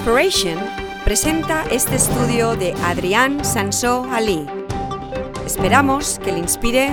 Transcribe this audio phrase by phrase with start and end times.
[0.00, 0.58] Inspiration
[1.04, 4.46] presenta este estudio de Adrián Sansó Ali.
[5.44, 6.88] Esperamos que le inspire,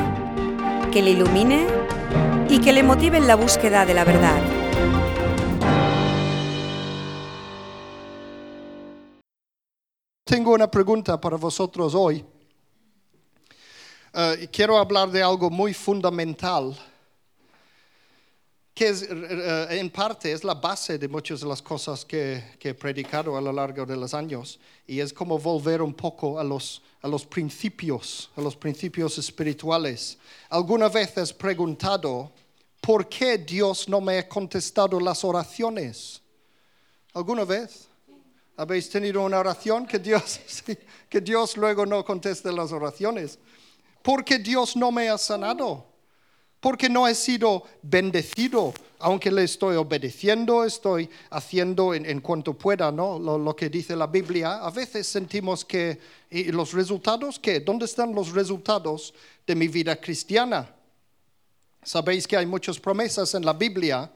[0.92, 1.68] que le ilumine
[2.50, 4.42] y que le motive en la búsqueda de la verdad.
[10.26, 12.26] Tengo una pregunta para vosotros hoy.
[14.14, 16.78] Eh, quiero hablar de algo muy fundamental,
[18.78, 22.70] que es, eh, en parte es la base de muchas de las cosas que, que
[22.70, 26.44] he predicado a lo largo de los años, y es como volver un poco a
[26.44, 30.20] los, a los principios, a los principios espirituales.
[30.50, 32.32] ¿Alguna vez has preguntado
[32.80, 36.22] por qué Dios no me ha contestado las oraciones?
[37.16, 37.88] ¿Alguna vez?
[38.58, 40.40] ¿Habéis tenido una oración que Dios,
[41.10, 43.40] que Dios luego no conteste las oraciones?
[44.04, 45.97] Porque Dios no me ha sanado.
[46.60, 53.20] Porque no he sido bendecido, aunque le estoy obedeciendo, estoy haciendo en, cuanto pueda ¿no?
[53.20, 54.56] Lo, que dice la Biblia.
[54.56, 56.00] A veces sentimos que
[56.32, 57.60] ¿y los resultados, ¿qué?
[57.60, 59.14] ¿Dónde están los resultados
[59.46, 60.74] de mi vida cristiana?
[61.84, 64.12] Sabéis que hay muchas promesas en la Biblia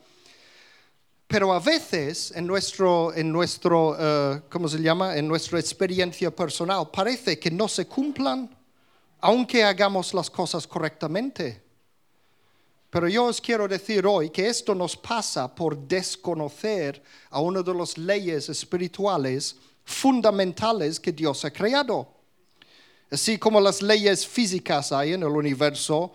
[1.32, 5.16] pero a veces en nuestro, en nuestro uh, ¿cómo se llama?
[5.16, 8.54] En nuestra experiencia personal parece que no se cumplan,
[9.22, 11.64] aunque hagamos las cosas correctamente.
[12.92, 17.74] Pero yo os quiero decir hoy que esto nos pasa por desconocer a una de
[17.74, 22.08] las leyes espirituales fundamentales que Dios ha creado.
[23.10, 26.14] Así como las leyes físicas hay en el universo,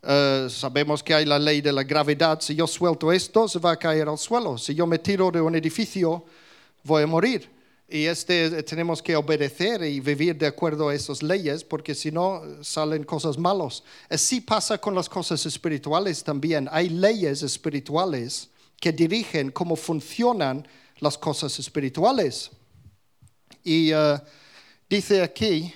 [0.00, 2.40] Uh, sabemos que hay la ley de la gravedad.
[2.40, 4.56] Si yo suelto esto, se va a caer al suelo.
[4.56, 6.24] Si yo me tiro de un edificio,
[6.84, 7.50] voy a morir.
[7.90, 12.42] Y este, tenemos que obedecer y vivir de acuerdo a esas leyes, porque si no,
[12.62, 13.82] salen cosas malas.
[14.10, 16.68] Así pasa con las cosas espirituales también.
[16.70, 20.68] Hay leyes espirituales que dirigen cómo funcionan
[20.98, 22.50] las cosas espirituales.
[23.64, 24.20] Y uh,
[24.88, 25.72] dice aquí,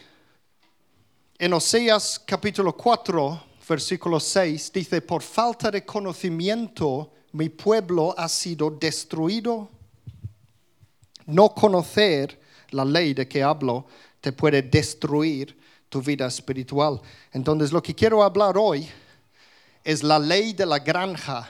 [1.39, 8.71] en Oseas capítulo 4, versículo 6, dice, por falta de conocimiento mi pueblo ha sido
[8.71, 9.71] destruido.
[11.27, 12.41] No conocer
[12.71, 13.87] la ley de que hablo
[14.21, 17.01] te puede destruir tu vida espiritual.
[17.33, 18.89] Entonces lo que quiero hablar hoy
[19.85, 21.49] es la ley de la granja.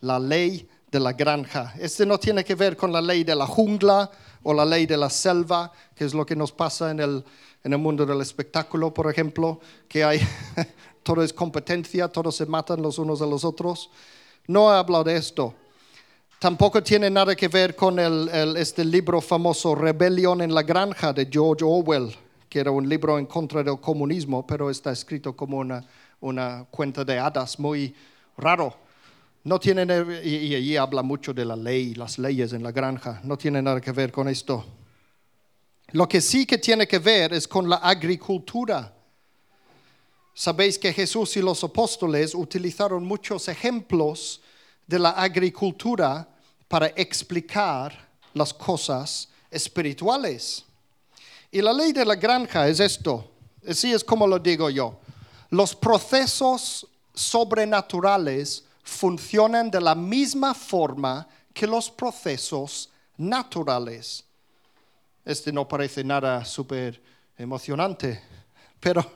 [0.00, 1.74] La ley de la granja.
[1.78, 4.10] Este no tiene que ver con la ley de la jungla
[4.42, 7.24] o la ley de la selva, que es lo que nos pasa en el,
[7.64, 10.20] en el mundo del espectáculo, por ejemplo, que hay
[11.02, 13.90] todo es competencia, todos se matan los unos a los otros.
[14.46, 15.54] No habla de esto.
[16.42, 21.64] Tampoco tiene nada que ver con este libro famoso Rebelión en la Granja de George
[21.64, 22.12] Orwell,
[22.48, 25.86] que era un libro en contra del comunismo, pero está escrito como una,
[26.20, 27.94] una cuenta de hadas muy
[28.36, 28.74] raro.
[29.44, 29.86] No tiene,
[30.24, 33.80] y allí habla mucho de la ley, las leyes en la granja, no tiene nada
[33.80, 34.64] que ver con esto.
[35.92, 38.92] Lo que sí que tiene que ver es con la agricultura.
[40.34, 44.42] Sabéis que Jesús y los apóstoles utilizaron muchos ejemplos
[44.88, 46.30] de la agricultura
[46.72, 47.92] para explicar
[48.32, 50.64] las cosas espirituales.
[51.50, 53.30] Y la ley de la granja es esto,
[53.68, 54.98] así es como lo digo yo.
[55.50, 64.24] Los procesos sobrenaturales funcionan de la misma forma que los procesos naturales.
[65.26, 67.02] Este no parece nada súper
[67.36, 68.18] emocionante,
[68.80, 69.12] pero,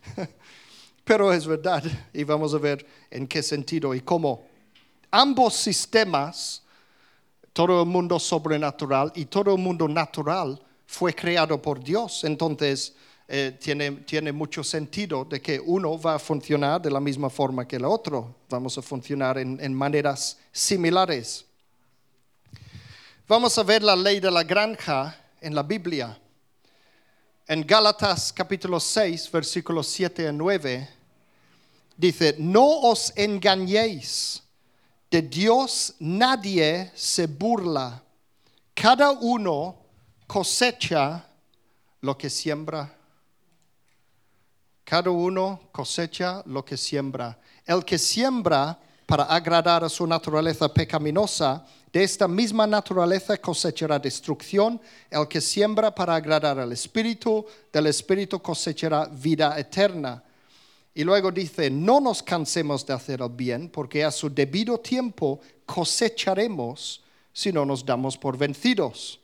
[1.04, 4.53] pero es verdad y vamos a ver en qué sentido y cómo.
[5.16, 6.60] Ambos sistemas,
[7.52, 12.24] todo el mundo sobrenatural y todo el mundo natural, fue creado por Dios.
[12.24, 12.94] Entonces,
[13.28, 17.64] eh, tiene, tiene mucho sentido de que uno va a funcionar de la misma forma
[17.64, 18.34] que el otro.
[18.50, 21.44] Vamos a funcionar en, en maneras similares.
[23.28, 26.18] Vamos a ver la ley de la granja en la Biblia.
[27.46, 30.88] En Gálatas capítulo 6, versículos 7 a 9,
[31.96, 34.43] dice, no os engañéis,
[35.14, 38.02] de Dios nadie se burla,
[38.74, 39.76] cada uno
[40.26, 41.24] cosecha
[42.00, 42.92] lo que siembra.
[44.82, 47.38] Cada uno cosecha lo que siembra.
[47.64, 48.76] El que siembra
[49.06, 54.80] para agradar a su naturaleza pecaminosa, de esta misma naturaleza cosechará destrucción.
[55.08, 60.24] El que siembra para agradar al Espíritu, del Espíritu cosechará vida eterna.
[60.94, 65.40] Y luego dice, no nos cansemos de hacer el bien, porque a su debido tiempo
[65.66, 67.02] cosecharemos
[67.32, 69.18] si no nos damos por vencidos.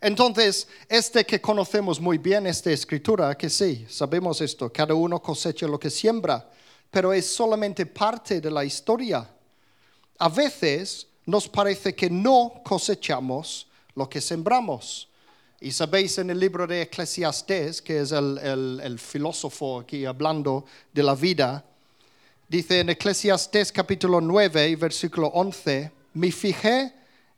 [0.00, 5.66] Entonces, este que conocemos muy bien, esta escritura, que sí, sabemos esto, cada uno cosecha
[5.66, 6.48] lo que siembra,
[6.90, 9.28] pero es solamente parte de la historia.
[10.18, 15.08] A veces nos parece que no cosechamos lo que sembramos.
[15.60, 21.02] Y sabéis en el libro de Eclesiastés, que es el, el- filósofo aquí hablando de
[21.02, 21.64] la vida,
[22.48, 26.92] dice en Eclesiastés capítulo 9, versículo 11, me fijé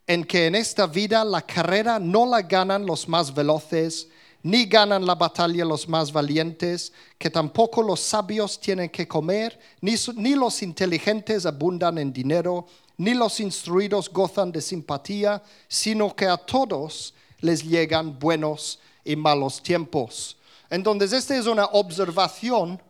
[0.05, 4.07] en que en esta vida la carrera no la ganan los más veloces,
[4.43, 9.95] ni ganan la batalla los más valientes, que tampoco los sabios tienen que comer, ni,
[10.15, 16.37] ni los inteligentes abundan en dinero, ni los instruidos gozan de simpatía, sino que a
[16.37, 20.37] todos les llegan buenos y malos tiempos.
[20.69, 22.81] Entonces, esta es una observación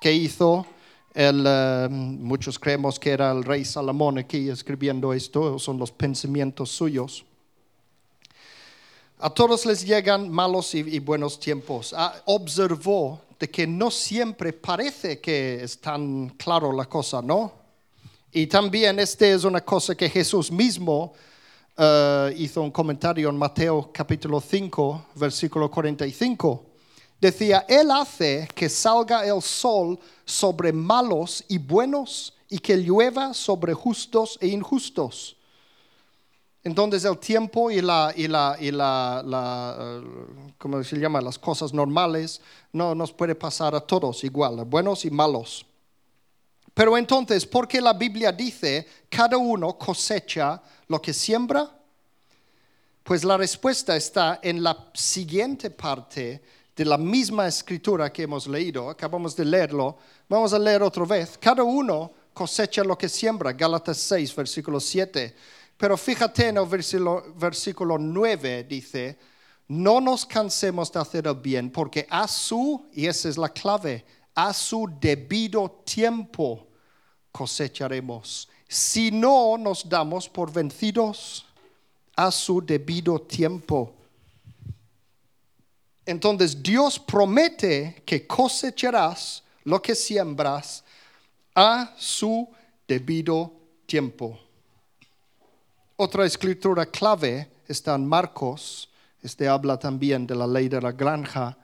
[0.00, 0.66] que hizo
[1.14, 6.70] el, eh, muchos creemos que era el rey Salomón aquí escribiendo esto, son los pensamientos
[6.70, 7.24] suyos.
[9.18, 11.94] A todos les llegan malos y, y buenos tiempos.
[11.96, 17.52] Ah, observó de que no siempre parece que es tan claro la cosa, ¿no?
[18.32, 21.12] Y también esta es una cosa que Jesús mismo
[21.76, 26.66] eh, hizo un comentario en Mateo capítulo 5, versículo 45.
[27.20, 33.72] Decía, Él hace que salga el sol sobre malos y buenos y que llueva sobre
[33.72, 35.36] justos e injustos.
[36.64, 41.20] Entonces el tiempo y la, y la, y la, la, eh, ¿cómo se llama?
[41.20, 42.40] Las cosas normales
[42.72, 45.66] no nos puede pasar a todos igual, buenos y malos.
[46.74, 51.70] Pero entonces, ¿por qué la Biblia dice cada uno cosecha lo que siembra?
[53.02, 56.40] Pues la respuesta está en la siguiente parte
[56.74, 58.88] de la misma escritura que hemos leído.
[58.88, 59.98] Acabamos de leerlo.
[60.28, 61.36] Vamos a leer otra vez.
[61.38, 63.52] Cada uno cosecha lo que siembra.
[63.52, 65.34] Gálatas 6, versículo 7.
[65.76, 69.18] Pero fíjate en el versículo, versículo 9, dice,
[69.68, 74.04] no nos cansemos de hacer el bien, porque a su, y esa es la clave,
[74.34, 76.66] a su debido tiempo
[77.30, 78.48] cosecharemos.
[78.68, 81.46] Si no nos damos por vencidos,
[82.16, 83.94] a su debido tiempo.
[86.04, 90.84] Entonces Dios promete que cosecharás lo que siembras
[91.54, 92.48] a su
[92.86, 93.52] debido
[93.86, 94.38] tiempo.
[95.96, 98.88] Otra escritura clave está en Marcos.
[99.22, 101.56] Este habla también de la ley de la granja.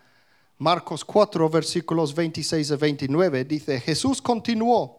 [0.60, 4.99] Marcos 4, versículos 26 a 29 dice, Jesús continuó,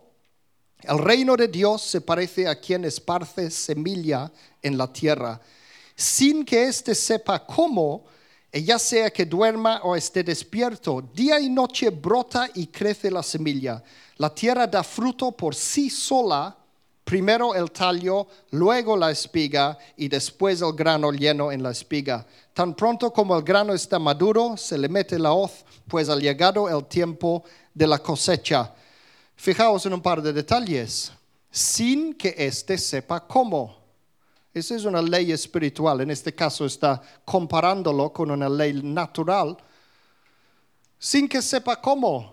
[0.84, 5.42] el reino de Dios se parece a quien esparce semilla en la tierra,
[5.98, 8.06] sin que éste sepa cómo,
[8.54, 13.84] ya sea que duerma o esté despierto, día y noche brota y crece la semilla.
[14.16, 16.56] La tierra da fruto por sí sola,
[17.10, 22.24] primero el tallo, luego la espiga y después el grano lleno en la espiga.
[22.54, 26.70] Tan pronto como el grano está maduro, se le mete la hoz, pues ha llegado
[26.70, 28.76] el tiempo de la cosecha.
[29.36, 31.12] Fijaos en un par de detalles,
[31.50, 33.76] sin que éste sepa cómo.
[34.54, 39.58] Esa es una ley espiritual, en este caso está comparándolo con una ley natural,
[41.00, 42.32] sin que sepa cómo,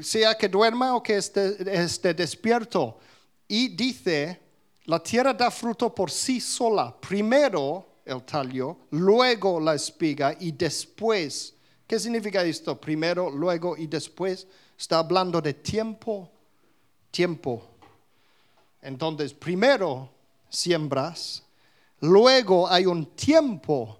[0.00, 2.98] sea que duerma o que esté, esté despierto.
[3.52, 4.40] Y dice,
[4.84, 11.52] la tierra da fruto por sí sola, primero el tallo, luego la espiga y después.
[11.84, 12.80] ¿Qué significa esto?
[12.80, 14.46] Primero, luego y después.
[14.78, 16.30] Está hablando de tiempo,
[17.10, 17.64] tiempo.
[18.80, 20.08] Entonces, primero
[20.48, 21.42] siembras,
[21.98, 23.98] luego hay un tiempo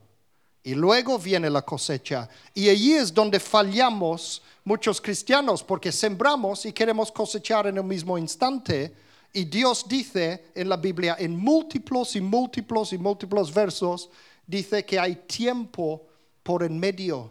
[0.63, 2.29] y luego viene la cosecha.
[2.55, 8.17] Y allí es donde fallamos muchos cristianos porque sembramos y queremos cosechar en el mismo
[8.17, 9.10] instante.
[9.33, 14.11] Y Dios dice en la Biblia, en múltiplos y múltiplos y múltiplos versos,
[14.47, 16.07] dice que hay tiempo
[16.43, 17.31] por en medio.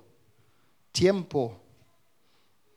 [0.92, 1.60] Tiempo.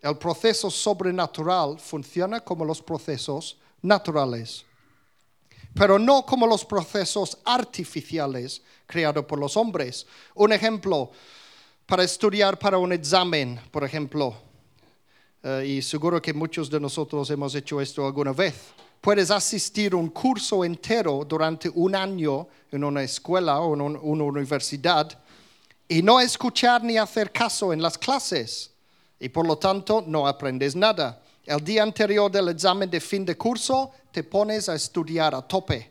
[0.00, 4.64] El proceso sobrenatural funciona como los procesos naturales,
[5.75, 10.07] pero no como los procesos artificiales creados por los hombres.
[10.35, 11.12] Un ejemplo,
[11.87, 14.35] para estudiar para un examen, por ejemplo,
[15.43, 18.55] eh, y seguro que muchos de nosotros hemos hecho esto alguna vez.
[19.03, 24.23] Puedes asistir un curso entero durante un año en una escuela o en un- una
[24.23, 25.19] universidad
[25.89, 28.71] y no escuchar ni hacer caso en las clases
[29.19, 31.21] y por lo tanto no aprendes nada.
[31.45, 35.91] El día anterior del examen de fin de curso te pones a estudiar a tope.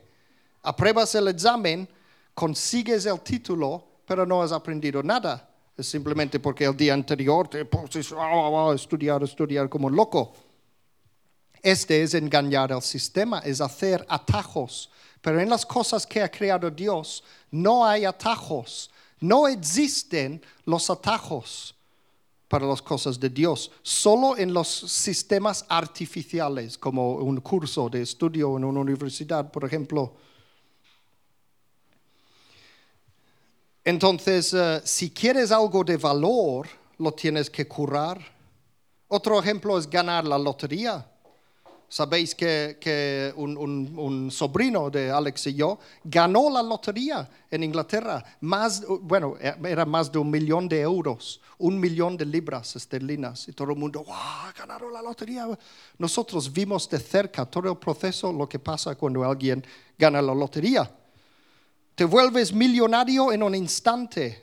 [0.62, 1.86] Apruebas el examen,
[2.34, 5.50] consigues el título, pero no has aprendido nada.
[5.76, 10.32] Es simplemente porque el día anterior te pones a estudiar, estudiar como loco.
[11.62, 14.90] Este es engañar al sistema, es hacer atajos.
[15.20, 18.90] Pero en las cosas que ha creado Dios no hay atajos.
[19.20, 21.74] No existen los atajos
[22.48, 28.58] para las cosas de Dios, solo en los sistemas artificiales, como un curso de estudio
[28.58, 30.12] en una universidad, por ejemplo.
[33.84, 38.20] Entonces, eh, si quieres algo de valor, lo tienes que curar.
[39.08, 41.11] Otro ejemplo es ganar la lotería.
[41.92, 48.24] Sabéis que, un sobrino de Alex y yo ganó la lotería en Inglaterra.
[48.40, 53.46] Más, bueno, era más de un millón de euros, un millón de libras esterlinas.
[53.48, 54.14] Y todo el mundo, ¡wow!
[54.58, 55.46] Ganaron la lotería.
[55.98, 59.62] Nosotros vimos de cerca todo el proceso, lo que pasa cuando alguien
[59.98, 60.90] gana la lotería.
[61.94, 64.42] Te vuelves millonario en un instante,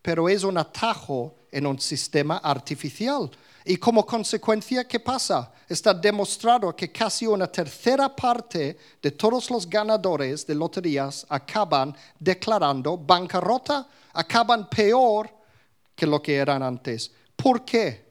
[0.00, 3.30] pero es un atajo en un sistema artificial.
[3.68, 5.52] Y como consecuencia, ¿qué pasa?
[5.68, 12.96] Está demostrado que casi una tercera parte de todos los ganadores de loterías acaban declarando
[12.96, 15.28] bancarrota, acaban peor
[15.96, 17.10] que lo que eran antes.
[17.34, 18.06] ¿Por qué?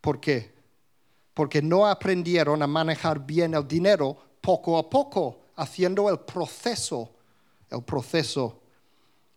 [0.00, 0.54] ¿Por qué?
[1.34, 7.10] Porque no aprendieron a manejar bien el dinero poco a poco, haciendo el proceso,
[7.68, 8.60] el proceso.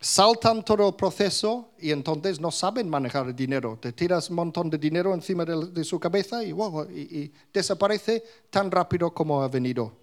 [0.01, 3.77] Saltan todo el proceso y entonces no saben manejar el dinero.
[3.81, 7.33] Te tiras un montón de dinero encima de, de su cabeza y, wow, y, y
[7.53, 9.93] desaparece tan rápido como ha venido.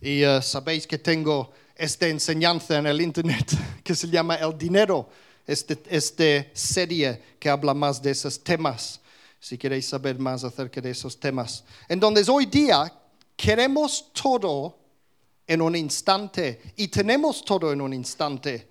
[0.00, 3.52] Y eh, sabéis que tengo esta enseñanza en el internet
[3.84, 5.08] que se llama El dinero,
[5.46, 9.00] este, esta serie que habla más de esos temas,
[9.40, 11.64] si queréis saber más acerca de esos temas.
[11.88, 12.92] Entonces hoy día
[13.36, 14.76] queremos todo
[15.46, 18.68] en un instante y tenemos todo en un instante.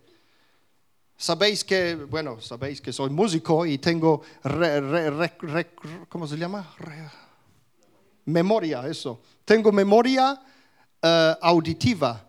[1.17, 5.71] Sabéis que, bueno, sabéis que soy músico y tengo, re- re- re-
[6.09, 6.75] ¿cómo se llama?
[8.25, 9.21] Memoria, eso.
[9.45, 10.41] Tengo memoria
[11.01, 12.21] eh, auditiva.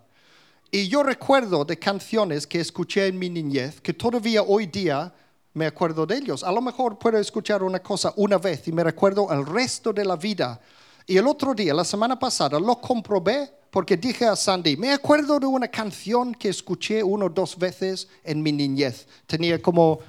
[0.71, 5.13] Y yo recuerdo de canciones que escuché en mi niñez que todavía hoy día
[5.55, 6.45] me acuerdo de ellos.
[6.45, 10.05] A lo mejor puedo escuchar una cosa una vez y me recuerdo el resto de
[10.05, 10.61] la vida.
[11.07, 15.39] Y el otro día, la semana pasada, lo comprobé porque dije a Sandy, me acuerdo
[15.39, 19.07] de una canción que escuché una o dos veces en mi niñez.
[19.27, 20.01] Tenía como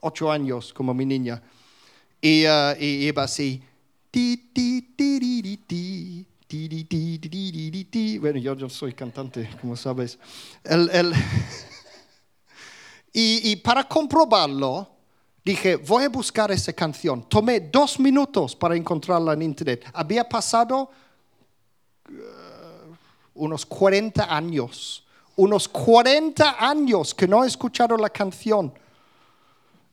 [0.00, 1.42] ocho años, como mi niña.
[2.20, 3.62] Y, eh, y iba así.
[8.20, 10.18] Bueno, yo, yo soy cantante, como sabes.
[10.64, 11.12] El- el-
[13.12, 14.88] y, y para comprobarlo,
[15.44, 17.28] dije, voy a buscar esa canción.
[17.28, 19.84] Tomé dos minutos para encontrarla en internet.
[19.92, 20.90] Había pasado
[23.36, 25.04] unos 40 años,
[25.36, 28.72] unos 40 años que no he escuchado la canción.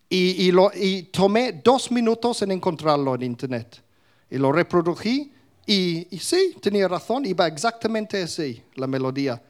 [0.10, 3.84] Y, y lo- y tomé dos minutos en encontrarlo en internet.
[4.30, 5.32] Y lo reprodují
[5.66, 9.42] y, sí, tenía razón, iba exactamente así la melodía.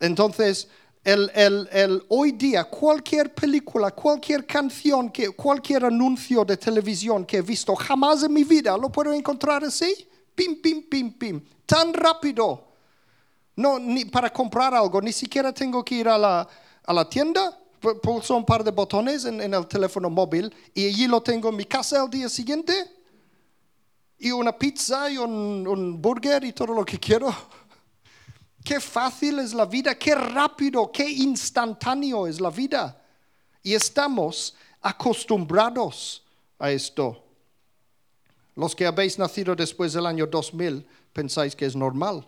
[0.00, 0.68] Entonces,
[1.04, 7.38] el, el- el- hoy día, cualquier película, cualquier canción, que, cualquier anuncio de televisión que
[7.38, 10.06] he visto jamás en mi vida, lo puedo encontrar así.
[10.34, 11.40] Pim, pim, pim, pim.
[11.66, 12.69] Tan rápido.
[13.56, 16.48] No, ni para comprar algo, ni siquiera tengo que ir a la,
[16.84, 17.58] a la tienda.
[17.80, 21.48] Pu- Pulso un par de botones en, en el teléfono móvil y allí lo tengo
[21.48, 22.72] en mi casa el día siguiente.
[24.18, 27.34] Y una pizza y un, un burger y todo lo que quiero.
[28.64, 33.02] Qué fácil es la vida, qué rápido, qué instantáneo es la vida.
[33.62, 36.22] Y estamos acostumbrados
[36.58, 37.24] a esto.
[38.54, 42.26] Los que habéis nacido después del año 2000 pensáis que es normal.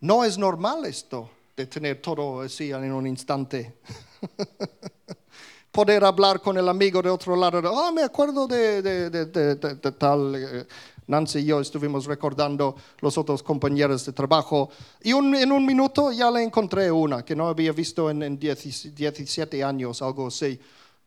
[0.00, 3.74] No es normal esto de tener todo así en un instante.
[5.70, 10.34] Poder hablar con el amigo de otro lado, de, oh, me acuerdo de, tal.
[10.34, 10.66] eh,
[11.06, 14.70] Nancy y yo estuvimos recordando los otros compañeros de trabajo
[15.02, 18.94] y en un minuto ya le encontré una que no había visto en, en 10
[18.94, 20.58] 17 años, algo así.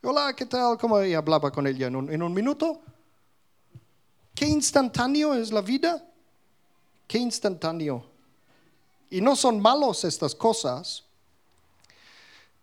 [0.03, 0.77] Hola, ¿qué tal?
[0.77, 1.01] ¿Cómo?
[1.01, 2.81] Y hablaba con ella en un, en un minuto.
[4.35, 6.05] Qué instantáneo es la vida.
[7.07, 8.12] Qué instantáneo.
[9.13, 11.03] Y no son malos estas cosas,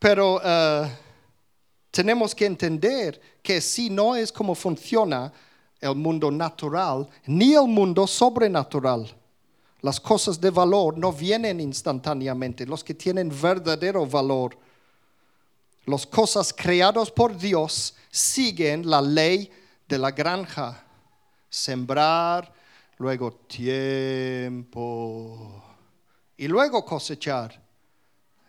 [0.00, 0.90] pero eh,
[1.92, 5.32] tenemos que entender que si no es como funciona
[5.80, 9.14] el mundo natural, ni el mundo sobrenatural.
[9.80, 14.58] Las cosas de valor no vienen instantáneamente, los que tienen verdadero valor.
[15.86, 19.48] Las cosas creadas por Dios siguen la ley
[19.86, 20.82] de la granja.
[21.48, 22.52] Sembrar,
[22.98, 24.90] luego tiempo
[26.40, 27.60] y luego cosechar.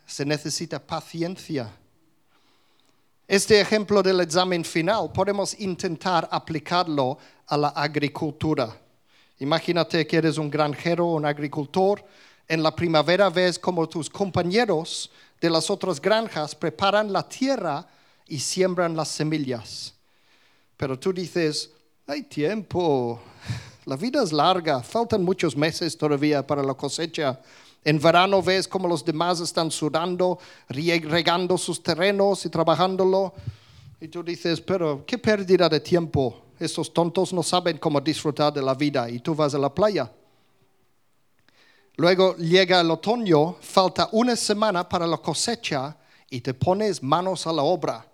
[0.07, 1.69] Se necesita paciencia.
[3.27, 7.17] Este ejemplo del examen final podemos intentar aplicarlo
[7.47, 8.73] a la agricultura.
[9.39, 12.01] Imagínate que eres un granjero, un agricultor.
[12.47, 17.85] En la primavera ves como tus compañeros de las otras granjas preparan la tierra
[18.25, 19.93] y siembran las semillas.
[20.77, 21.69] Pero tú dices,
[22.07, 23.19] hay tiempo,
[23.85, 27.37] la vida es larga, faltan muchos meses todavía para la cosecha.
[27.83, 30.37] En verano ves como los demás están sudando,
[30.69, 33.33] regando sus terrenos y trabajándolo.
[33.99, 36.43] Y tú dices, pero qué pérdida de tiempo.
[36.59, 40.11] Estos tontos no saben cómo disfrutar de la vida y tú vas a la playa.
[41.95, 45.97] Luego llega el otoño, falta una semana para la cosecha
[46.29, 48.05] y te pones manos a la obra.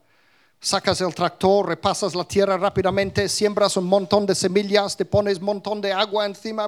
[0.60, 5.46] Sacas el tractor, repasas la tierra rápidamente, siembras un montón de semillas, te pones un
[5.46, 6.68] montón de agua encima,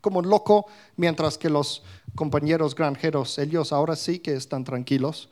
[0.00, 0.66] como loco,
[0.96, 1.82] mientras que los
[2.14, 5.28] compañeros granjeros, ellos ahora sí que están tranquilos.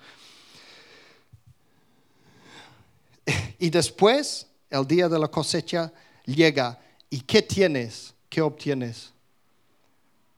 [3.58, 5.92] Y después, el día de la cosecha
[6.24, 6.78] llega.
[7.10, 8.14] ¿Y qué tienes?
[8.28, 9.12] ¿Qué obtienes?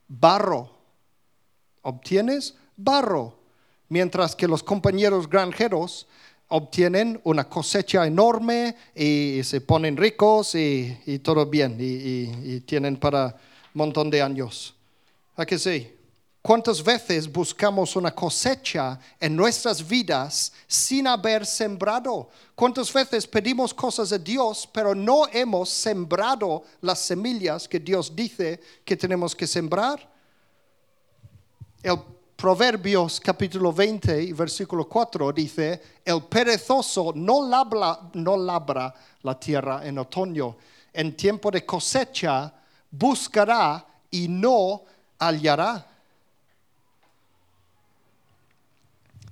[0.08, 0.70] Barro.
[1.82, 3.36] Obtienes barro.
[3.88, 6.06] Mientras que los compañeros granjeros
[6.48, 13.36] obtienen una cosecha enorme y se ponen ricos y, todo bien y, tienen para
[13.74, 14.74] montón de años.
[15.36, 15.96] ¿A que sí?
[16.42, 22.30] ¿Cuántas veces buscamos una cosecha en nuestras vidas sin haber sembrado?
[22.54, 28.58] ¿Cuántas veces pedimos cosas a Dios, pero no hemos sembrado las semillas que Dios dice
[28.84, 30.10] que tenemos que sembrar?
[31.82, 31.98] El
[32.40, 39.86] Proverbios capítulo 20 y versículo 4 dice, el perezoso no labra, no labra la tierra
[39.86, 40.56] en otoño,
[40.90, 42.59] en tiempo de cosecha
[42.90, 44.82] buscará y no
[45.18, 45.86] hallará.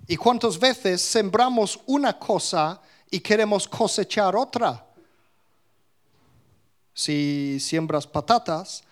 [0.06, 4.84] ¿Y cuántas veces sembramos una cosa y queremos cosechar otra?
[6.94, 8.82] Si siembras patatas,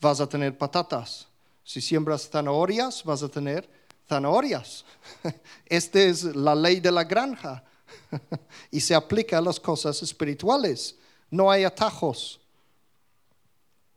[0.00, 1.26] vas a tener patatas.
[1.62, 3.68] Si siembras zanahorias, vas a tener
[4.08, 4.84] zanahorias.
[5.66, 7.64] Esta es la ley de la granja
[8.70, 10.96] y se aplica a las cosas espirituales.
[11.30, 12.40] No hay atajos.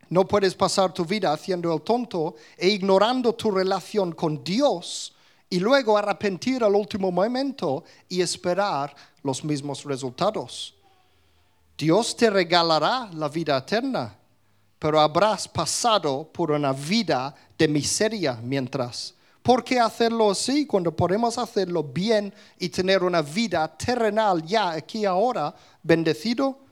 [0.09, 5.13] No puedes pasar tu vida haciendo el tonto e ignorando tu relación con Dios
[5.49, 10.75] y luego arrepentir al último momento y esperar los mismos resultados.
[11.77, 14.15] Dios te regalará la vida eterna,
[14.79, 19.13] pero habrás pasado por una vida de miseria mientras.
[19.43, 25.05] ¿Por qué hacerlo así cuando podemos hacerlo bien y tener una vida terrenal ya aquí
[25.05, 26.66] ahora bendecido?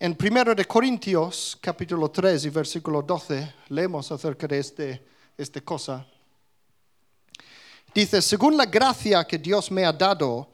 [0.00, 5.04] En 1 de Corintios, capítulo 3 y versículo 12, leemos acerca de este,
[5.36, 6.06] esta cosa.
[7.92, 10.46] Dice, según la gracia que Dios me ha dado,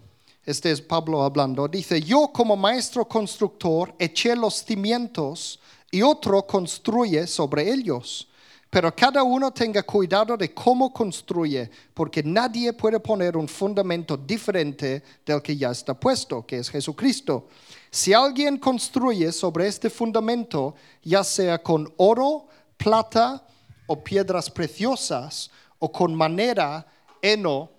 [0.47, 7.27] este es Pablo hablando, dice, yo como maestro constructor eché los cimientos y otro construye
[7.27, 8.27] sobre ellos.
[8.71, 15.03] Pero cada uno tenga cuidado de cómo construye, porque nadie puede poner un fundamento diferente
[15.25, 17.47] del que ya está puesto, que es Jesucristo.
[17.95, 23.47] Si alguien construye sobre este fundamento, ya sea con oro, plata
[23.87, 26.85] o piedras preciosas, o con manera,
[27.23, 27.71] heno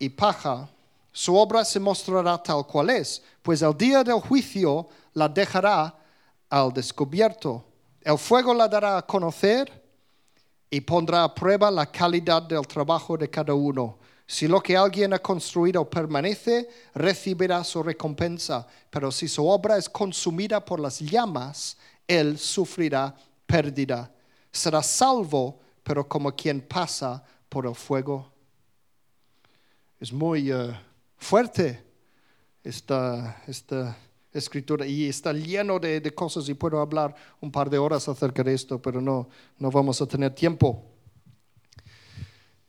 [0.00, 0.68] y paja,
[1.12, 5.94] su obra se mostrará tal cual es, pues el día del juicio la dejará
[6.48, 7.64] al descubierto.
[8.00, 9.70] El fuego la dará a conocer
[10.68, 13.99] y pondrá a prueba la calidad del trabajo de cada uno.
[14.30, 19.88] Si lo que alguien ha construido permanece, recibirá su recompensa, pero si su obra es
[19.88, 23.12] consumida por las llamas, él sufrirá
[23.44, 24.14] pérdida.
[24.52, 28.30] Será salvo, pero como quien pasa por el fuego.
[29.98, 30.78] Es muy eh,
[31.16, 31.82] fuerte
[32.62, 33.98] esta, esta
[34.32, 38.44] escritura y está lleno de, de cosas y puedo hablar un par de horas acerca
[38.44, 40.89] de esto, pero no, no vamos a tener tiempo.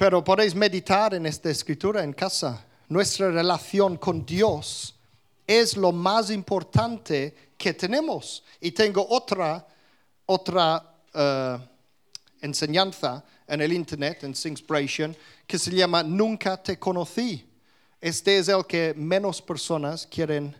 [0.01, 2.65] Pero podéis meditar en esta escritura en casa.
[2.89, 4.95] Nuestra relación con Dios
[5.45, 8.43] es lo más importante que tenemos.
[8.59, 9.63] Y tengo otra,
[10.25, 11.57] otra eh,
[12.41, 17.47] enseñanza en el internet, en Singspiration, que se llama Nunca te conocí.
[18.01, 20.55] Este es el que menos personas quieren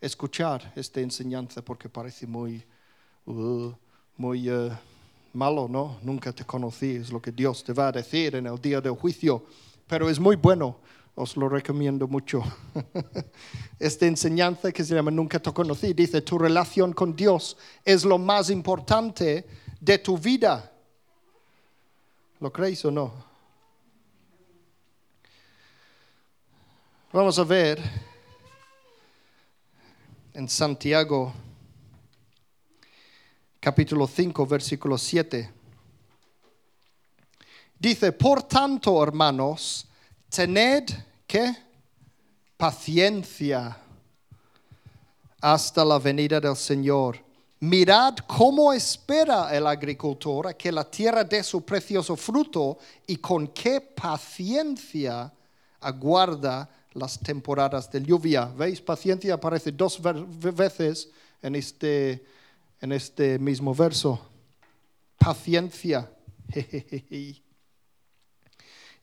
[0.00, 2.64] escuchar, esta enseñanza, porque parece muy,
[3.26, 3.72] uh,
[4.16, 4.72] muy uh,
[5.36, 5.98] malo, ¿no?
[6.02, 8.94] Nunca te conocí, es lo que Dios te va a decir en el día del
[8.94, 9.44] juicio.
[9.86, 10.78] Pero es muy bueno,
[11.14, 12.42] os lo recomiendo mucho.
[13.78, 18.18] Esta enseñanza que se llama Nunca te conocí dice, tu relación con Dios es lo
[18.18, 19.46] más importante
[19.80, 20.72] de tu vida.
[22.40, 23.12] ¿Lo creéis o no?
[27.12, 27.78] Vamos a ver
[30.34, 31.32] en Santiago
[33.66, 35.50] capítulo 5 versículo 7.
[37.76, 39.88] Dice, por tanto, hermanos,
[40.28, 40.88] tened
[41.26, 41.52] que
[42.56, 43.76] paciencia
[45.40, 47.18] hasta la venida del Señor.
[47.58, 53.48] Mirad cómo espera el agricultor a que la tierra dé su precioso fruto y con
[53.48, 55.32] qué paciencia
[55.80, 58.44] aguarda las temporadas de lluvia.
[58.44, 58.80] ¿Veis?
[58.80, 61.10] Paciencia aparece dos veces
[61.42, 62.24] en este,
[62.80, 64.20] en este mismo verso.
[65.18, 66.10] Paciencia.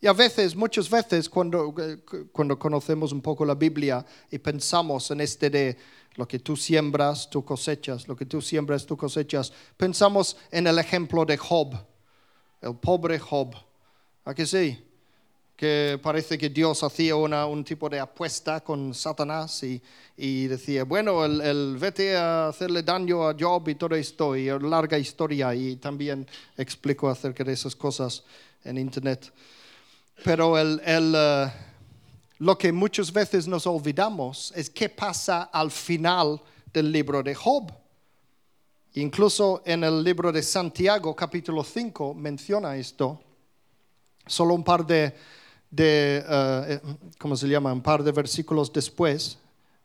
[0.03, 1.73] Y a veces, muchas veces, cuando,
[2.33, 5.77] cuando conocemos un poco la Biblia y pensamos en este de
[6.15, 10.77] lo que tú siembras, tú cosechas, lo que tú siembras, tú cosechas, pensamos en el
[10.77, 11.73] ejemplo de Job,
[12.59, 13.55] el pobre Job.
[14.25, 14.77] ¿A que sí?
[15.55, 19.81] Que parece que Dios hacía una, un tipo de apuesta con Satanás y,
[20.17, 24.47] y decía, bueno, el, el, vete a hacerle daño a Job y todo esto, y
[24.47, 28.23] larga historia, y también explico acerca de esas cosas
[28.63, 29.31] en internet.
[30.23, 31.49] Pero el, el, uh,
[32.39, 36.41] lo que muchas veces nos olvidamos es qué pasa al final
[36.73, 37.71] del libro de Job.
[38.95, 43.19] Incluso en el libro de Santiago, capítulo 5, menciona esto.
[44.25, 45.15] Solo un par de,
[45.75, 47.73] de uh, ¿cómo se llama?
[47.73, 49.37] Un par de versículos después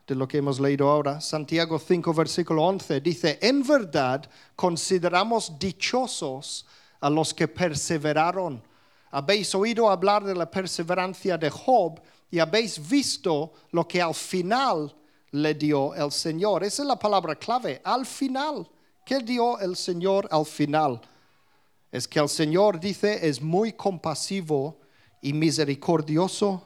[0.07, 1.21] de lo que hemos leído ahora.
[1.21, 6.67] Santiago 5, versículo 11, dice, en verdad consideramos dichosos
[7.01, 8.63] a los que perseveraron
[9.11, 14.95] habéis oído hablar de la perseverancia de Job y habéis visto lo que al final
[15.31, 16.65] le dio el Señor.
[16.65, 18.69] Esa es la palabra clave, al final.
[19.05, 21.01] ¿Qué dio el Señor al final?
[21.91, 24.79] Es que el Señor dice es muy compasivo
[25.23, 26.63] y misericordioso.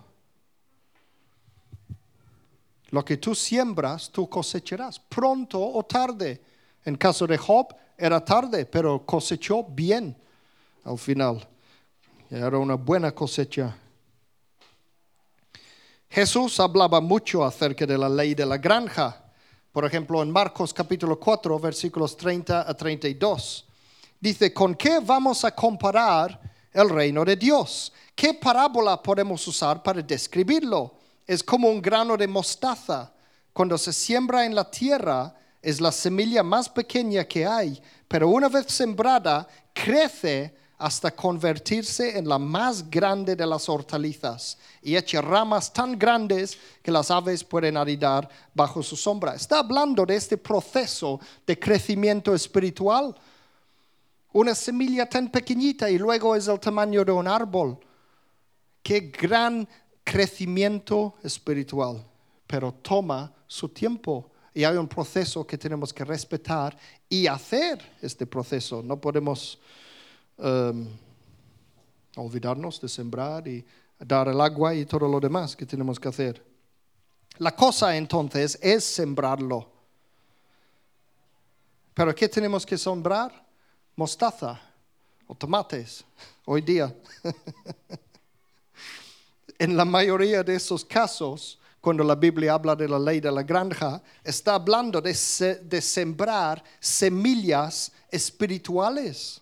[2.91, 6.41] Lo que tú siembras, tú cosecharás, pronto o tarde.
[6.85, 10.17] En caso de Job era tarde, pero cosechó bien
[10.85, 11.49] al final.
[12.31, 13.77] Era una buena cosecha.
[16.11, 19.25] Jesús hablaba mucho acerca de la ley de la granja.
[19.73, 23.67] Por ejemplo, en Marcos capítulo 4, versículos 30 a 32.
[24.21, 27.93] Dice, ¿con qué vamos a comparar el reino de Dios?
[28.15, 30.95] ¿Qué parábola podemos usar para describirlo?
[31.27, 33.13] Es como un grano de mostaza.
[33.53, 38.49] Cuando se siembra en la tierra, es la semilla más pequeña que hay, pero una
[38.49, 45.73] vez sembrada, crece hasta convertirse en la más grande de las hortalizas y echa ramas
[45.73, 49.37] tan grandes que las aves pueden anidar bajo su sombra.
[49.37, 53.15] Está hablando de este proceso de crecimiento espiritual.
[54.33, 57.79] Una semilla tan pequeñita y luego es el tamaño de un árbol.
[58.83, 59.69] Qué gran
[60.03, 62.05] crecimiento espiritual,
[62.47, 66.77] pero toma su tiempo y hay un proceso que tenemos que respetar
[67.09, 68.83] y hacer este proceso.
[68.83, 69.59] No podemos
[70.39, 70.87] um,
[72.17, 73.65] olvidarnos de sembrar y
[73.99, 76.45] dar el agua y todo lo demás que tenemos que hacer.
[77.39, 79.71] La cosa entonces es sembrarlo.
[81.95, 83.52] Pero ¿qué tenemos que sembrar?
[83.95, 84.59] Mostaza
[85.27, 86.05] o tomates
[86.45, 86.95] hoy día.
[89.59, 93.43] en la mayoría de esos casos, cuando la Biblia habla de la ley de la
[93.43, 99.41] granja, está hablando de, sembrar semillas espirituales.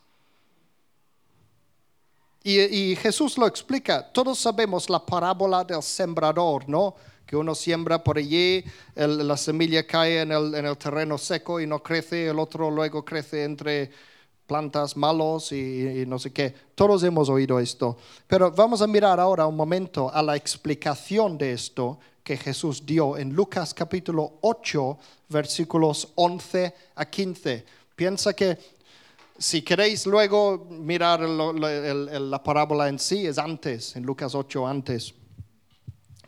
[2.43, 4.11] Y, Jesús lo explica.
[4.11, 6.95] Todos sabemos la parábola del sembrador, ¿no?
[7.27, 8.65] Que uno siembra por allí,
[8.97, 13.93] la semilla cae en el, terreno seco y no crece, el otro luego crece entre
[14.51, 16.53] plantas malos y, no sé qué.
[16.75, 17.97] Todos hemos oído esto.
[18.27, 23.17] Pero vamos a mirar ahora un momento a la explicación de esto que Jesús dio
[23.17, 27.65] en Lucas capítulo 8, versículos 11 a 15.
[27.95, 28.59] Piensa que
[29.39, 35.15] si queréis luego mirar la parábola en sí, es antes, en Lucas 8 antes.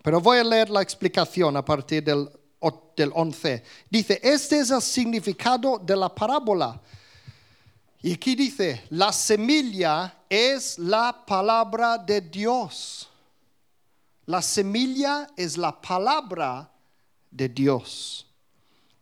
[0.00, 2.30] Pero voy a leer la explicación a partir del,
[2.96, 3.64] del 11.
[3.90, 6.80] Dice, este es el significado de la parábola.
[8.04, 13.08] Y aquí dice, la semilla es la palabra de Dios.
[14.26, 16.68] La semilla es la palabra
[17.30, 18.26] de Dios.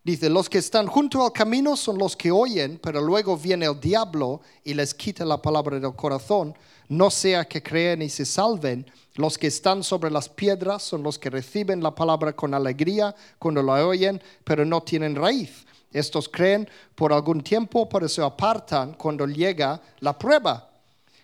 [0.04, 3.80] Dice, los que están junto al camino son los que oyen, pero luego viene el
[3.80, 6.54] diablo y les quita la palabra del corazón,
[6.88, 8.90] no sea que crean y se salven.
[9.14, 13.62] Los que están sobre las piedras son los que reciben la palabra con alegría cuando
[13.62, 15.64] la oyen, pero no tienen raíz.
[15.92, 20.70] Estos creen por algún tiempo, pero se apartan cuando llega la prueba.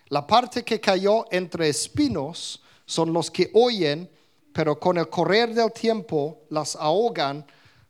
[0.09, 4.09] La parte que cayó entre espinos son los que oyen,
[4.53, 7.45] pero con el correr del tiempo las ahogan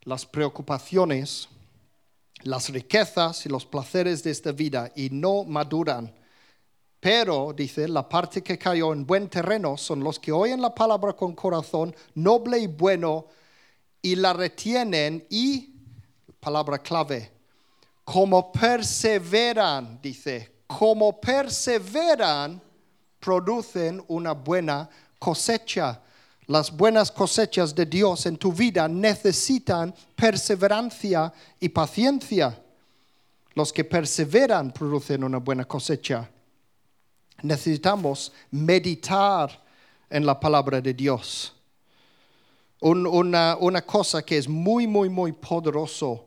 [0.07, 1.49] las preocupaciones,
[2.43, 6.13] las riquezas y los placeres de esta vida y no maduran.
[6.99, 11.13] Pero, dice, la parte que cayó en buen terreno son los que oyen la palabra
[11.13, 13.27] con corazón noble y bueno
[14.01, 15.76] y la retienen y,
[16.47, 17.29] palabra clave,
[18.05, 22.61] como perseveran, dice, como perseveran,
[23.19, 26.01] producen una buena cosecha.
[26.45, 32.57] Las buenas cosechas de Dios en tu vida necesitan perseverancia y paciencia.
[33.53, 36.29] Los que perseveran producen una buena cosecha.
[37.41, 39.51] Necesitamos meditar
[40.09, 41.53] en la palabra de Dios.
[42.79, 46.26] una, una, cosa que es muy, muy, muy poderoso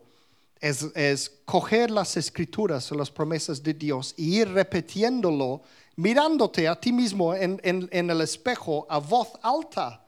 [0.61, 5.63] es, es coger las escrituras, las promesas de Dios y ir repitiéndolo,
[5.97, 10.07] mirándote a ti mismo en, en, en el espejo a voz alta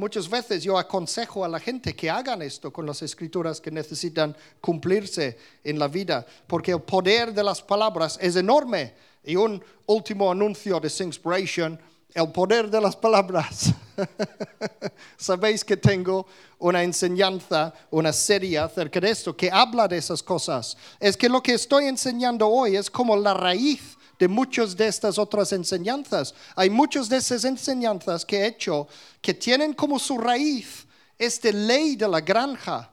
[0.00, 4.34] Muchas veces yo aconsejo a la gente que hagan esto con las escrituras que necesitan
[4.58, 8.94] cumplirse en la vida, porque el poder de las palabras es enorme.
[9.22, 11.78] Y un último anuncio de Singspiration,
[12.14, 13.72] el poder de las palabras.
[15.16, 16.26] Sabéis que tengo
[16.58, 20.76] una enseñanza, una serie acerca de esto que habla de esas cosas.
[20.98, 25.18] Es que lo que estoy enseñando hoy es como la raíz de muchas de estas
[25.18, 26.34] otras enseñanzas.
[26.54, 28.86] Hay muchas de esas enseñanzas que he hecho
[29.20, 30.86] que tienen como su raíz
[31.18, 32.90] esta ley de la granja,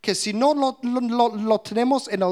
[0.00, 2.22] que si no lo, tenemos en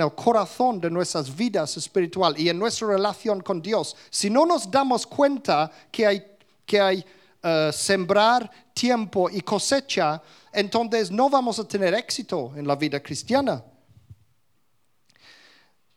[0.00, 4.70] el, corazón de nuestras vidas espiritual y en nuestra relación con Dios, si no nos
[4.70, 6.24] damos cuenta que hay,
[6.66, 7.04] que hay
[7.42, 13.64] eh, sembrar tiempo y cosecha, entonces no vamos a tener éxito en la vida cristiana.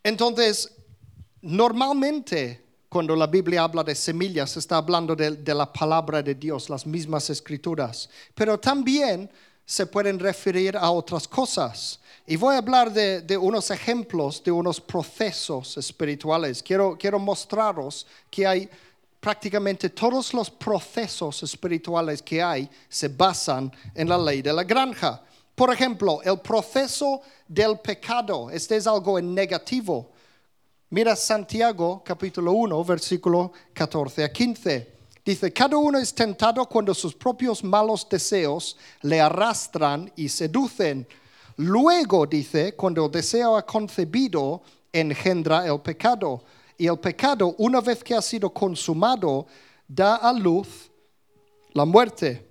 [0.04, 0.71] Entonces,
[1.41, 6.86] Normalmente, cuando la Biblia habla de semillas, está hablando de, la palabra de Dios, las
[6.86, 8.10] mismas escrituras.
[8.34, 9.30] Pero también
[9.67, 11.99] se pueden referir a otras cosas.
[12.25, 16.63] Y voy a hablar de, unos ejemplos de unos procesos espirituales.
[16.63, 18.69] Quiero, quiero mostraros que hay
[19.19, 25.21] prácticamente todos los procesos espirituales que hay se basan en la ley de la granja.
[25.53, 28.49] Por ejemplo, el proceso del pecado.
[28.49, 30.12] Este es algo en negativo.
[30.91, 34.96] Mira Santiago capítulo 1, versículo 14 a 15.
[35.28, 41.06] Dice, cada uno es tentado cuando sus propios malos deseos le arrastran y seducen.
[41.58, 44.62] Luego, dice, cuando el deseo ha concebido,
[44.94, 46.46] engendra el pecado.
[46.78, 49.48] Y el pecado, una vez que ha sido consumado,
[49.86, 50.90] da a luz
[51.74, 52.48] la muerte.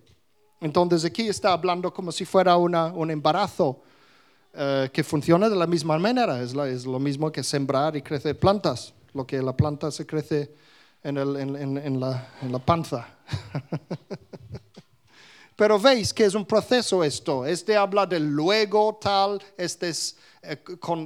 [0.61, 3.81] Entonces aquí está hablando como si fuera un embarazo.
[4.53, 6.43] Eh, que funciona de la misma manera.
[6.43, 8.93] Es, lo mismo que sembrar y crecer plantas.
[9.15, 10.53] Lo que la planta se crece
[11.07, 13.07] en, la, panza.
[15.57, 17.47] Pero veis que es un proceso esto.
[17.47, 20.62] Este habla de luego tal, este es eh,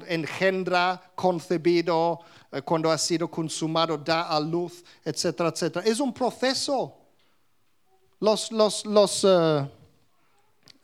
[0.09, 2.19] engendra, concebido,
[2.51, 5.87] eh, cuando ha sido consumado, da a luz, etcétera, etcétera.
[5.87, 6.97] Es un proceso.
[8.19, 9.25] Los, los, los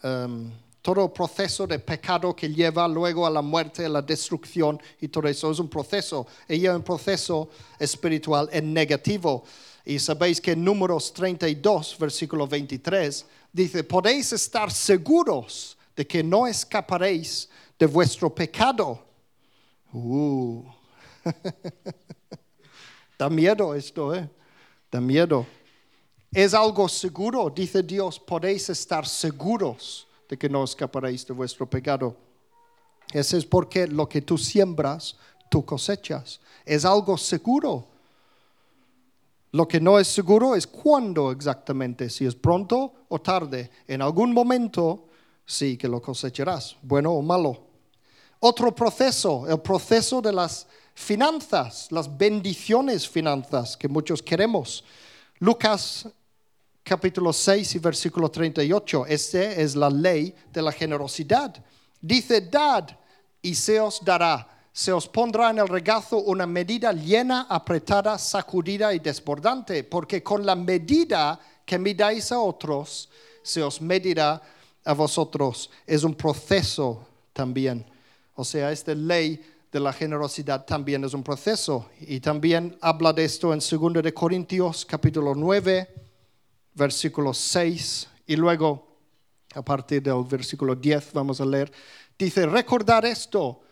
[0.03, 0.53] em,
[0.87, 5.27] todo proceso de pecado que lleva luego a la muerte, a la destrucción y todo
[5.27, 6.29] eso es un proceso.
[6.49, 9.43] Y es un proceso espiritual en negativo.
[9.85, 16.47] Y sabéis que en Números 32, versículo 23, dice, podéis estar seguros de que no
[16.47, 19.03] escaparéis de vuestro pecado.
[19.93, 20.63] Uh.
[23.19, 24.31] da miedo esto, ¿eh?
[24.93, 25.45] Da miedo.
[26.33, 32.17] Es algo seguro, dice Dios, podéis estar seguros de que no escaparéis de vuestro pecado.
[33.13, 35.17] Ese es porque lo que tú siembras,
[35.49, 36.41] tú cosechas.
[36.65, 37.87] Es algo seguro.
[39.53, 43.71] Lo que no es seguro es cuándo exactamente, si es pronto o tarde.
[43.87, 45.09] En algún momento
[45.47, 47.63] sí que lo cosecharás, bueno o malo.
[48.41, 54.85] Otro proceso, el proceso de las finanzas, las bendiciones finanzas que muchos queremos.
[55.39, 56.09] Lucas
[56.87, 59.07] capítulo 6 y versículo 38.
[59.07, 61.53] Esta es la ley de la generosidad.
[62.01, 62.89] Dice, dad
[63.43, 64.47] y se os dará.
[64.73, 70.47] Se os pondrá en el regazo una medida llena, apretada, sacudida y desbordante, porque con
[70.47, 73.09] la medida que midáis a otros,
[73.43, 74.41] se os medirá
[74.85, 75.69] a vosotros.
[75.85, 77.85] Es un proceso también.
[78.37, 81.89] O sea, esta ley de la generosidad también es un proceso.
[82.01, 86.06] Y también habla de esto en 2 de Corintios capítulo 9
[86.77, 88.87] versículo 6 y luego
[89.55, 91.73] a partir del versículo 10 vamos a leer,
[92.19, 93.63] dice, recordar esto,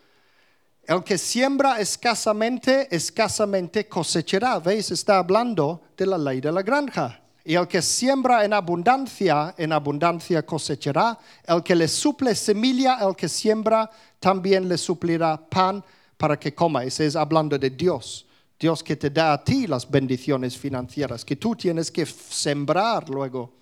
[0.87, 4.59] el que siembra escasamente, escasamente cosechará.
[4.59, 4.91] ¿Veis?
[4.91, 7.21] Está hablando de la ley de la granja.
[7.43, 11.17] Y el que siembra en abundancia, en abundancia cosechará.
[11.43, 13.89] El que le suple semilla, el que siembra,
[14.19, 15.83] también le suplirá pan
[16.17, 16.83] para que coma.
[16.83, 18.25] Ese es hablando de Dios.
[18.59, 23.53] Dios que te da a ti las bendiciones financieras, que tú tienes que sembrar luego.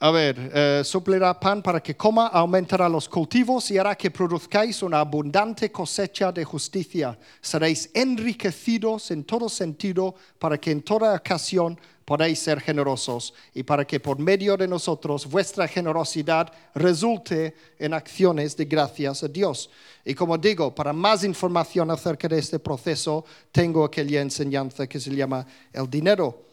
[0.00, 4.82] A ver, eh, suplirá pan para que coma, aumentará los cultivos y hará que produzcáis
[4.82, 7.16] una abundante cosecha de justicia.
[7.40, 13.86] Seréis enriquecidos en todo sentido para que en toda ocasión podáis ser generosos y para
[13.86, 19.70] que por medio de nosotros vuestra generosidad resulte en acciones de gracias a Dios.
[20.04, 25.14] Y como digo, para más información acerca de este proceso, tengo aquella enseñanza que se
[25.14, 26.44] llama el dinero.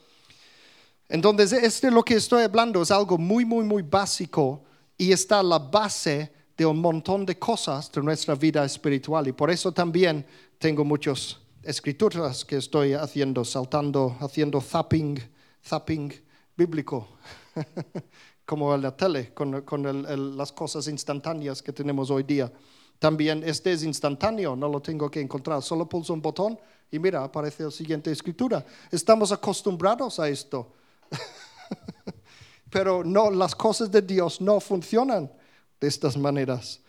[1.09, 4.63] Entonces, este lo que estoy hablando es algo muy, muy, muy básico
[4.97, 9.27] y está la base de un montón de cosas de nuestra vida espiritual.
[9.27, 10.25] Y por eso también
[10.57, 15.19] tengo muchas escrituras que estoy haciendo, saltando, haciendo zapping,
[15.65, 16.13] zapping
[16.55, 17.07] bíblico,
[18.45, 22.51] como en la tele, con, con las cosas instantáneas que tenemos hoy día.
[22.99, 26.59] También este es instantáneo, no lo tengo que encontrar, solo pulso un botón
[26.91, 28.63] y mira, aparece la siguiente escritura.
[28.91, 30.73] Estamos acostumbrados a esto.
[32.69, 35.31] Pero no, las cosas de Dios no funcionan
[35.79, 36.79] de estas maneras.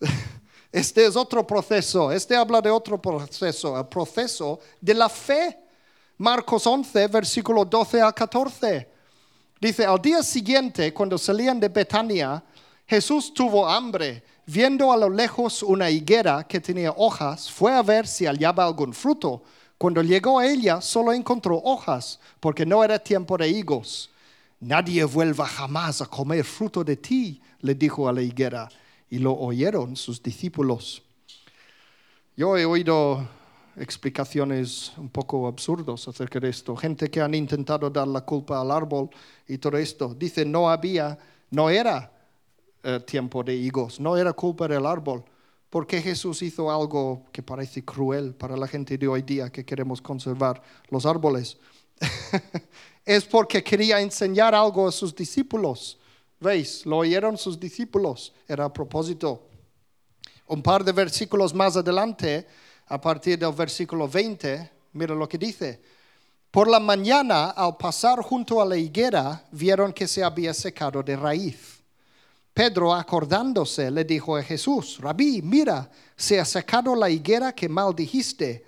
[0.72, 5.61] Este es otro proceso, este habla de otro proceso, el proceso de la fe.
[6.18, 8.88] Marcos 11, versículo 12 a 14.
[9.60, 12.42] Dice, al día siguiente, cuando salían de Betania,
[12.86, 14.22] Jesús tuvo hambre.
[14.44, 18.92] Viendo a lo lejos una higuera que tenía hojas, fue a ver si hallaba algún
[18.92, 19.42] fruto.
[19.78, 24.10] Cuando llegó a ella, solo encontró hojas, porque no era tiempo de higos.
[24.60, 28.68] Nadie vuelva jamás a comer fruto de ti, le dijo a la higuera,
[29.10, 31.02] y lo oyeron sus discípulos.
[32.36, 33.28] Yo he oído
[33.76, 36.76] explicaciones un poco absurdas acerca de esto.
[36.76, 39.10] Gente que han intentado dar la culpa al árbol
[39.48, 40.14] y todo esto.
[40.14, 41.18] Dice, no había,
[41.50, 42.12] no era
[42.82, 45.24] eh, tiempo de higos, no era culpa del árbol.
[45.70, 49.64] ¿Por qué Jesús hizo algo que parece cruel para la gente de hoy día que
[49.64, 51.56] queremos conservar los árboles?
[53.06, 55.98] es porque quería enseñar algo a sus discípulos.
[56.40, 56.84] ¿Veis?
[56.84, 58.34] Lo oyeron sus discípulos.
[58.46, 59.48] Era a propósito.
[60.48, 62.46] Un par de versículos más adelante,
[62.86, 65.80] a partir del versículo 20, mira lo que dice.
[66.50, 71.16] Por la mañana, al pasar junto a la higuera, vieron que se había secado de
[71.16, 71.82] raíz.
[72.52, 78.66] Pedro, acordándose, le dijo a Jesús, Rabí, mira, se ha secado la higuera que maldijiste.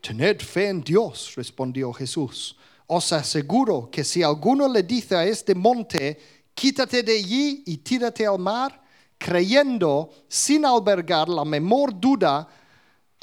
[0.00, 2.56] Tened fe en Dios, respondió Jesús.
[2.86, 6.18] Os aseguro que si alguno le dice a este monte,
[6.54, 8.82] quítate de allí y tírate al mar,
[9.18, 12.48] creyendo sin albergar la menor duda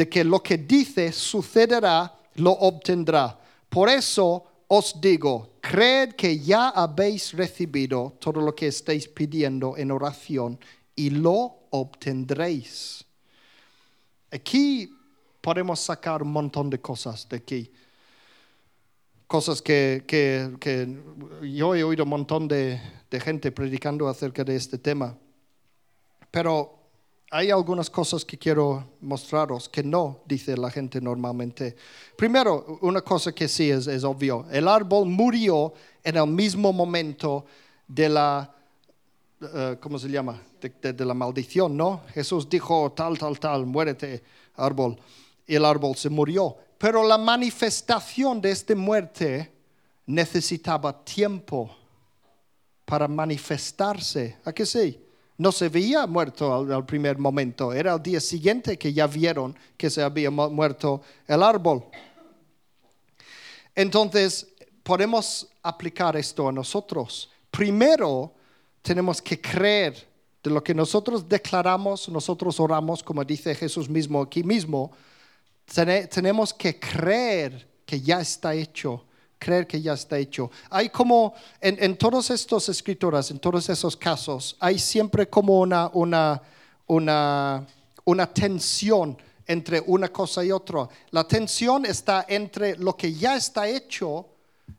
[0.02, 3.38] de que lo que dice sucederá, lo obtendrá.
[3.70, 9.92] Por eso os digo, creed que ya habéis recibido todo lo que estáis pidiendo en
[9.92, 10.60] oración
[10.96, 13.06] y lo obtendréis.
[14.32, 14.92] Aquí
[15.40, 17.72] podemos sacar un montón de cosas de aquí.
[19.28, 20.04] Cosas que,
[21.44, 22.82] yo he oído un montón de
[23.24, 25.16] gente predicando acerca de este tema.
[26.32, 26.81] Pero
[27.34, 31.78] hay algunas cosas que quiero mostraros que no dice la gente normalmente.
[32.17, 34.46] Primero, una cosa que sí es, es obvio.
[34.52, 37.46] El árbol murió en el mismo momento
[37.88, 38.54] de la,
[39.41, 40.41] eh, ¿cómo se llama?
[40.60, 42.02] De, de, la maldición, ¿no?
[42.13, 44.22] Jesús dijo tal, tal, tal, muérete,
[44.56, 44.98] árbol.
[45.48, 46.58] Y el árbol se murió.
[46.78, 49.54] Pero la manifestación de esta muerte
[50.06, 51.74] necesitaba tiempo
[52.84, 54.38] para manifestarse.
[54.44, 55.00] ¿A qué sí?
[55.41, 59.89] No se veía muerto al, primer momento, era el día siguiente que ya vieron que
[59.89, 61.84] se había muerto el árbol.
[63.73, 64.47] Entonces,
[64.84, 67.32] podemos aplicar esto a nosotros.
[67.49, 68.32] Primero,
[68.84, 70.08] tenemos que creer
[70.43, 74.91] de lo que nosotros declaramos, nosotros oramos, como dice Jesús mismo aquí mismo,
[76.12, 79.06] tenemos que creer que ya está hecho
[79.41, 80.51] creer que ya está hecho.
[80.69, 85.89] Hay como, en, en todas estas escrituras, en todos esos casos, hay siempre como una,
[85.93, 86.39] una,
[86.86, 87.66] una,
[88.05, 90.88] una tensión entre una cosa y otra.
[91.09, 94.28] La tensión está entre lo que ya está hecho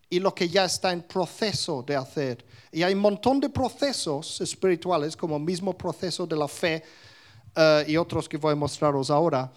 [0.09, 2.45] y lo que ya está en proceso de hacer.
[2.71, 6.85] Y hay un montón de procesos espirituales, como el mismo proceso de la fe
[7.57, 9.51] eh, y otros que voy a mostraros ahora,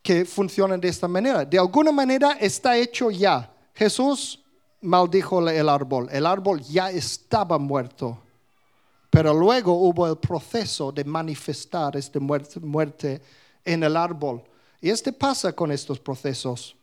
[0.00, 1.44] que funcionan de esta manera.
[1.44, 3.50] De alguna manera está hecho ya.
[3.74, 4.41] Jesús
[4.82, 6.08] maldijo el árbol.
[6.12, 8.18] El árbol ya estaba muerto.
[9.12, 13.20] Pero luego hubo el proceso de manifestar esta muerte,
[13.62, 14.42] en el árbol.
[14.80, 16.74] Y este pasa con estos procesos.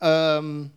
[0.00, 0.70] Um,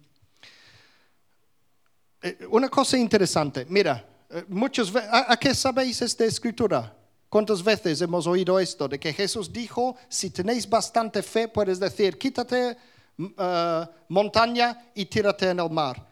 [2.22, 6.95] eh, una cosa interesante, mira, eh, muchos, ¿a, qué sabéis esta escritura?
[7.30, 8.88] ¿Cuántas veces hemos oído esto?
[8.88, 12.76] De que Jesús dijo, si tenéis bastante fe, puedes decir, quítate
[13.20, 16.09] uh, montaña y tírate en el mar.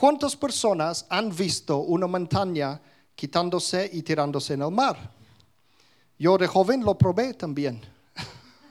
[0.00, 2.80] ¿Cuántas personas han visto una montaña
[3.20, 4.96] quitándose y tirándose en el mar.
[6.18, 7.78] Yo de joven lo probé también.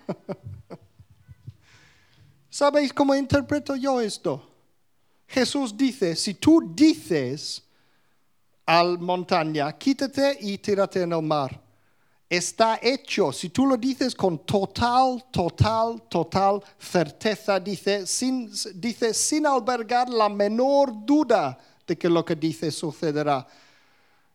[2.50, 4.50] ¿Sabéis cómo interpreto yo esto?
[5.28, 7.62] Jesús dice, si tú dices
[8.66, 11.62] al montaña, quítate y tírate en el mar,
[12.30, 13.32] está hecho.
[13.32, 20.30] Si tú lo dices con total, total, total certeza, dice sin, dice, sin albergar la
[20.30, 21.58] menor duda
[21.88, 23.48] de que lo que dice sucederá.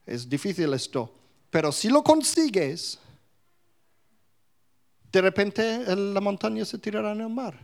[0.05, 1.15] Es difícil esto.
[1.51, 2.99] Pero si lo consigues,
[5.13, 7.55] de repente la montaña se tirará en el mar.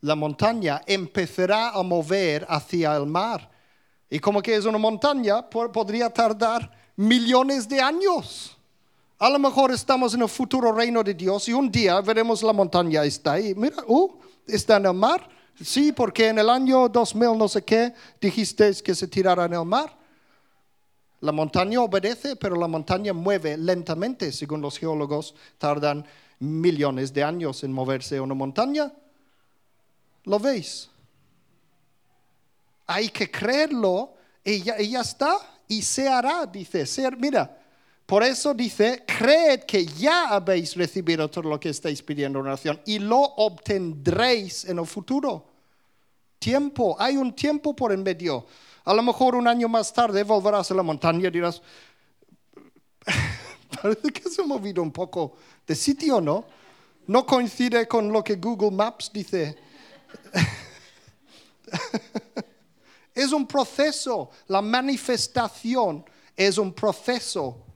[0.00, 3.50] La montaña empezará a mover hacia el mar.
[4.08, 8.57] Y como que es una montaña, podría tardar millones de años.
[9.18, 12.52] A lo mejor estamos en el futuro reino de Dios y un día veremos la
[12.52, 13.52] montaña está ahí.
[13.52, 14.16] Mira, uh,
[14.46, 15.28] está en el mar.
[15.60, 19.64] Sí, porque en el año 2000 no sé qué dijiste que se tirara en el
[19.64, 19.98] mar.
[21.20, 24.30] La montaña obedece, pero la montaña mueve lentamente.
[24.30, 26.06] Según los geólogos, tardan
[26.38, 28.92] millones de años en moverse una montaña.
[30.22, 30.88] ¿Lo veis?
[32.86, 34.14] Hay que creerlo
[34.44, 35.38] y ya, está.
[35.66, 36.86] Y se hará, dice.
[37.18, 37.57] mira,
[38.08, 42.80] por eso dice, creed que ya habéis recibido todo lo que estáis pidiendo en oración
[42.86, 45.44] y lo obtendréis en el futuro.
[46.38, 48.46] Tiempo, hay un tiempo por en medio.
[48.86, 51.60] A lo mejor un año más tarde volverás a la montaña y dirás,
[53.82, 55.34] parece que se ha movido un poco
[55.66, 56.46] de sitio, ¿no?
[57.08, 59.54] No coincide con lo que Google Maps dice.
[63.14, 67.66] es un proceso, la manifestación es un proceso.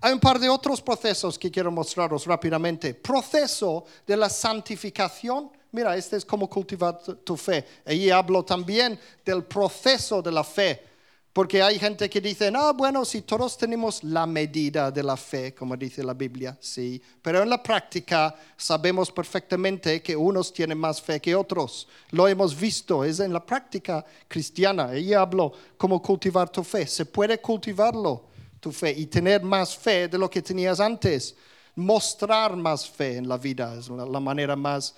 [0.00, 2.94] Hay un par de otros procesos que quiero mostraros rápidamente.
[2.94, 7.64] Proceso de la santificación Mira, este es como cultivar tu fe.
[7.86, 10.90] Allí hablo también del proceso de la fe.
[11.32, 15.54] Porque hay gente que dice, no, bueno, si todos tenemos la medida de la fe,
[15.54, 21.00] como dice la Biblia, sí, pero en la práctica sabemos perfectamente que unos tienen más
[21.00, 21.86] fe que otros.
[22.10, 24.86] Lo hemos visto, es en la práctica cristiana.
[24.86, 26.84] Allí hablo cómo cultivar tu fe.
[26.84, 28.29] Se puede cultivarlo,
[28.60, 31.34] tu fe, y tener más fe de lo que tenías antes.
[31.74, 34.94] Mostrar más fe en la vida es la manera más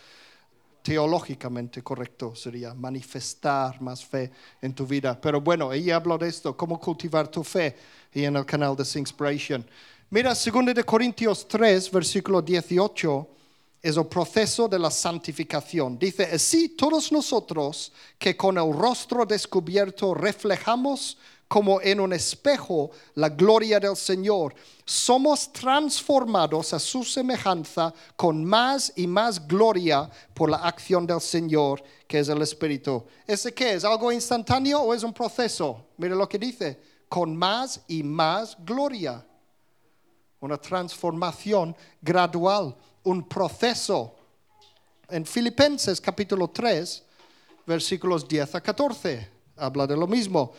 [0.83, 5.19] teológicamente correcto sería manifestar más fe en tu vida.
[5.21, 7.77] Pero bueno, ella habló de esto, cómo cultivar tu fe,
[8.13, 9.65] y en el canal de Inspiration.
[10.11, 13.29] Mira, 2 de Corintios 3, versículo 18,
[13.81, 15.99] es el proceso de la santificación.
[15.99, 21.17] Dice, así todos nosotros que con el rostro descubierto reflejamos
[21.53, 24.55] como en un espejo la gloria del Señor,
[24.86, 31.84] somos transformados a su semejanza con más y más gloria por la acción del Señor,
[32.09, 33.05] que es el Espíritu.
[33.26, 33.84] ¿Ese qué es?
[33.84, 35.88] ¿Algo instantáneo o es un proceso?
[35.98, 39.22] Mire lo que dice, con más y más gloria.
[40.40, 44.14] Una transformación gradual, un proceso.
[45.07, 47.05] En Filipenses capítulo 3,
[47.66, 49.28] versículos 10 a 14,
[49.59, 50.55] habla de lo mismo.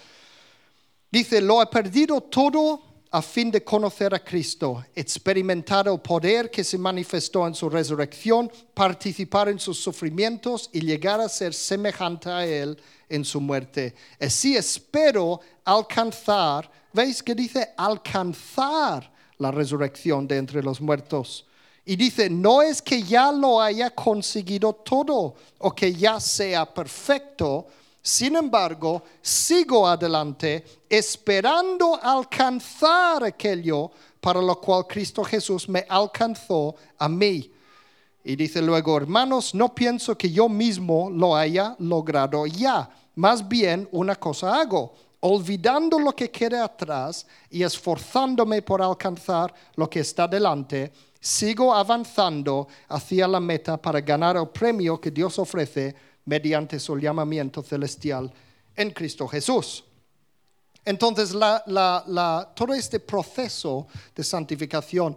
[1.14, 6.64] Dice, lo he perdido todo a fin de conocer a Cristo, experimentar el poder que
[6.64, 12.44] se manifestó en su resurrección, participar en sus sufrimientos y llegar a ser semejante a
[12.44, 12.76] Él
[13.08, 13.94] en su muerte.
[14.20, 21.46] Así espero alcanzar, ¿veis que dice alcanzar la resurrección de entre los muertos?
[21.86, 27.68] Y dice, no es que ya lo haya conseguido todo o que ya sea perfecto,
[28.06, 33.90] sin embargo, sigo adelante esperando alcanzar aquello
[34.20, 37.50] para lo cual Cristo Jesús me alcanzó a mí.
[38.26, 42.90] Y dice luego, hermanos, no pienso que yo mismo lo haya logrado ya.
[43.16, 49.90] Más bien una cosa hago, olvidando lo que queda atrás y esforzándome por alcanzar lo
[49.90, 50.92] que está delante,
[51.22, 55.96] sigo avanzando hacia la meta para ganar el premio que Dios ofrece
[56.26, 58.32] mediante su llamamiento celestial
[58.76, 59.84] en Cristo Jesús.
[60.86, 65.16] Entonces, todo este proceso de santificación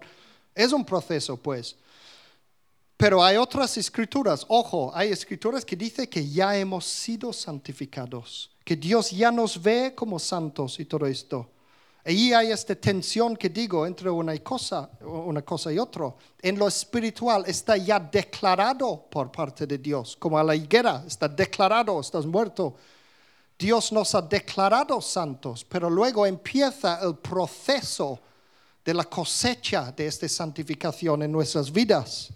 [0.55, 1.77] es un proceso, pues.
[2.97, 8.75] Pero hay otras escrituras, ojo, hay escrituras que dicen que ya hemos sido santificados, que
[8.75, 11.51] Dios ya nos ve como santos y todo esto.
[12.07, 16.15] Allí hay esta tensión que digo entre una cosa, una cosa y otra.
[16.41, 21.27] En lo espiritual está ya declarado por parte de Dios, como a la higuera, está
[21.27, 22.77] declarado, estás muerto.
[23.59, 28.21] Dios nos ha declarado santos, pero luego empieza el proceso
[28.85, 32.29] de la cosecha de esta santificación en nuestras vidas.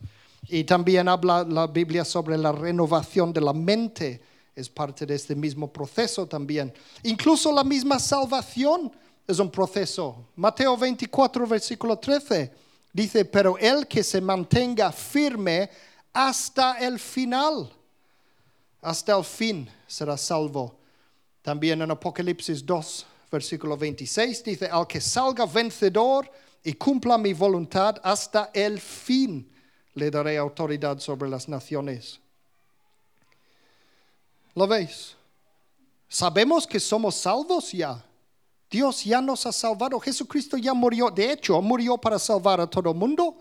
[0.49, 4.21] Y también habla la Biblia sobre la renovación de la mente,
[4.57, 6.73] es parte de este mismo proceso también.
[7.05, 8.91] Incluso la misma salvación
[9.31, 10.29] es un proceso.
[10.37, 12.53] Mateo 24, versículo 13,
[12.93, 15.71] dice, pero el que se mantenga firme
[16.13, 17.71] hasta el final,
[18.83, 20.77] hasta el fin será salvo.
[21.43, 26.31] También en Apocalipsis 2, versículo 26 dice, al que salga vencedor
[26.63, 29.51] y cumpla mi voluntad hasta el fin,
[29.95, 32.21] le daré autoridad sobre las naciones.
[34.55, 35.17] ¿Lo veis?
[36.09, 38.05] Sabemos que somos salvos ya.
[38.71, 39.99] Dios ya nos ha salvado.
[39.99, 41.11] Jesucristo ya murió.
[41.11, 43.37] De hecho, murió para salvar a todo el mundo.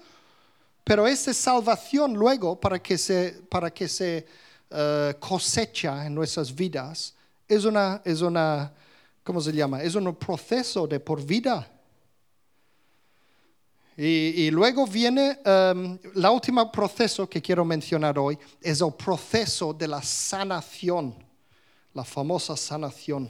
[0.84, 4.26] Pero esa salvación luego, para que se, para que se
[4.72, 7.14] eh, cosecha en nuestras vidas,
[7.48, 8.74] es una, es una,
[9.24, 9.84] ¿cómo se llama?
[9.84, 11.68] Es un proceso de por vida.
[14.02, 19.90] Y, luego viene um, la última proceso que quiero mencionar hoy, es el proceso de
[19.90, 21.14] la sanación,
[21.94, 23.30] la famosa sanación.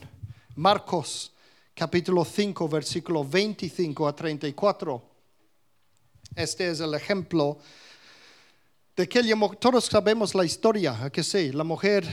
[0.55, 1.33] Marcos
[1.79, 5.01] capítulo 5, versículo 25 a 34.
[6.35, 7.57] Este es el ejemplo
[8.97, 9.23] de que
[9.57, 11.53] todos sabemos la historia, ¿a que sí?
[11.53, 12.05] La mujer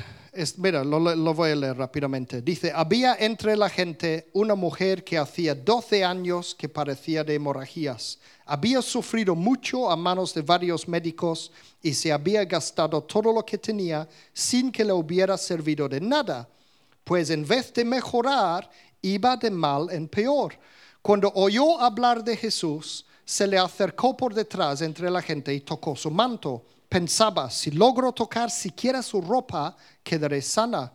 [0.59, 2.43] mira, lo, voy a leer rápidamente.
[2.43, 8.21] Dice, había entre la gente una mujer que hacía 12 años que parecía de hemorragias.
[8.45, 11.51] Había sufrido mucho a manos de varios médicos
[11.83, 16.49] y se había gastado todo lo que tenía sin que le hubiera servido de nada,
[17.03, 18.69] pues en vez de mejorar,
[19.03, 20.59] iba de mal en peor.
[21.03, 25.97] Cuando oyó hablar de Jesús, se le acercó por detrás entre la gente y tocó
[25.97, 30.93] su manto pensaba, si logro tocar siquiera su ropa, quedaré sana.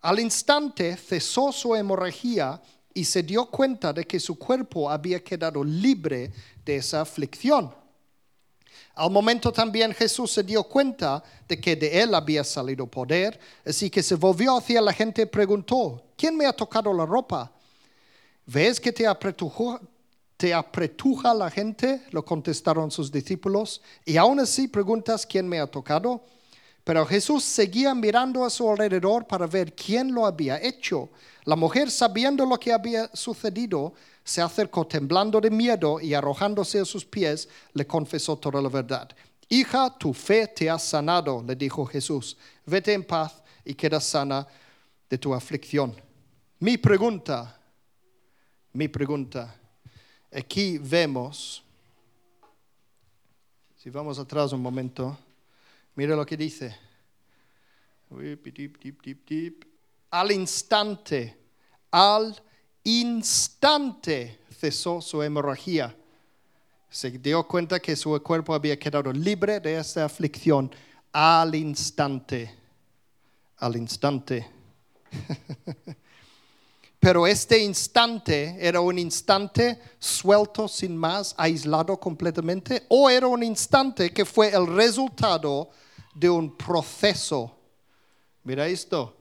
[0.00, 2.60] Al instante cesó su hemorragia
[2.92, 6.32] y se dio cuenta de que su cuerpo había quedado libre
[6.64, 7.74] de esa aflicción.
[8.94, 13.90] Al momento también Jesús se dio cuenta de que de él había salido poder, así
[13.90, 17.50] que se volvió hacia la gente y preguntó, ¿quién me ha tocado la ropa?
[18.46, 19.80] ¿Ves que te apretujó,
[20.36, 22.02] ¿Te apretuja la gente?
[22.10, 23.80] Lo contestaron sus discípulos.
[24.04, 26.24] Y aún así preguntas quién me ha tocado.
[26.84, 31.10] Pero Jesús seguía mirando a su alrededor para ver quién lo había hecho.
[31.44, 36.84] La mujer, sabiendo lo que había sucedido, se acercó temblando de miedo y arrojándose a
[36.84, 39.08] sus pies, le confesó toda la verdad.
[39.48, 42.36] Hija, tu fe te ha sanado, le dijo Jesús.
[42.66, 44.46] Vete en paz y queda sana
[45.08, 45.94] de tu aflicción.
[46.58, 47.58] Mi pregunta,
[48.72, 49.54] mi pregunta
[50.34, 51.62] Aquí vemos,
[53.76, 55.16] si vamos atrás un momento,
[55.94, 56.76] mira lo que dice.
[60.10, 61.36] Al instante,
[61.90, 62.42] al
[62.84, 65.96] instante cesó su hemorragia.
[66.88, 70.70] Se dio cuenta que su cuerpo había quedado libre de esa aflicción
[71.12, 72.54] al instante.
[73.56, 74.46] Al instante.
[77.00, 84.10] Pero este instante era un instante suelto sin más, aislado completamente, o era un instante
[84.10, 85.83] que fue el resultado de
[86.30, 87.54] un proceso.
[88.44, 89.16] Mira esto.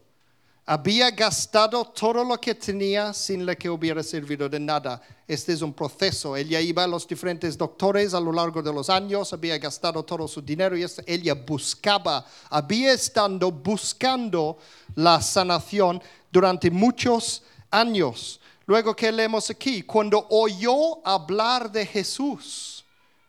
[0.65, 5.01] Había gastado todo lo que tenía sin le que hubiera servido de nada.
[5.27, 6.37] Este es un proceso.
[6.37, 10.25] Ella iba a los diferentes doctores a lo largo de los años, había gastado todo
[10.25, 14.57] su dinero y ella buscaba, había estado buscando
[14.95, 18.39] la sanación durante muchos años.
[18.65, 22.85] Luego que leemos aquí, cuando oyó hablar de Jesús,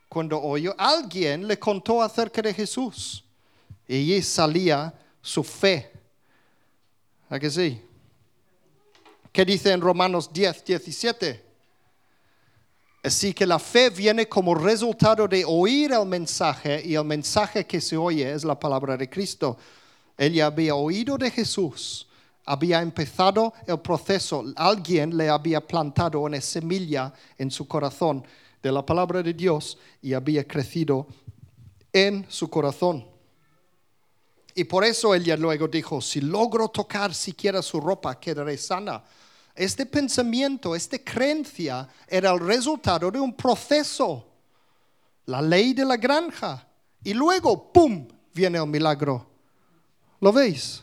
[0.09, 3.24] cuando oyó, alguien le contó acerca de Jesús
[3.87, 5.91] y allí salía su fe.
[7.29, 7.81] ¿A que sí?
[9.33, 11.45] ¿Qué dice en Romanos 10, 17?
[13.03, 17.81] Así que la fe viene como resultado de oír el mensaje y el mensaje que
[17.81, 19.59] se oye es la palabra de Cristo.
[20.17, 22.07] Ella había oído de Jesús
[22.45, 28.25] había empezado el proceso, alguien le había plantado una semilla en su corazón
[28.63, 31.07] de la palabra de Dios y había crecido
[31.93, 33.07] en su corazón.
[34.55, 39.03] Y por eso ella luego dijo, si logro tocar siquiera su ropa, quedaré sana.
[39.55, 44.27] Este pensamiento, esta creencia era el resultado de un proceso,
[45.27, 46.67] la ley de la granja.
[47.03, 49.27] Y luego, ¡pum!, viene el milagro.
[50.21, 50.83] ¿Lo veis?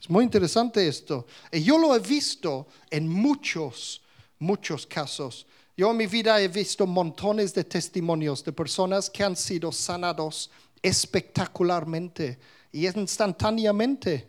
[0.00, 1.26] Es muy interesante esto.
[1.50, 4.02] Y yo lo he visto en muchos,
[4.38, 5.46] muchos casos.
[5.76, 10.50] Yo en mi vida he visto montones de testimonios de personas que han sido sanados
[10.82, 12.38] espectacularmente
[12.74, 14.28] y instantáneamente.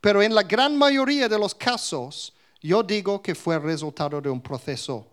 [0.00, 4.40] Pero en la gran mayoría de los casos, yo digo que fue resultado de un
[4.40, 5.06] proceso.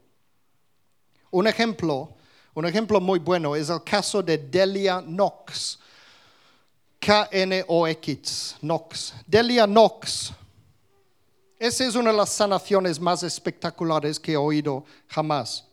[1.29, 2.15] Un ejemplo,
[2.55, 5.77] un ejemplo muy bueno es el caso de Delia Knox.
[6.99, 9.13] K-N-O-X, Knox.
[9.27, 10.31] Delia Knox
[11.59, 15.67] Esa es una de las sanaciones más espectaculares que he oído jamás.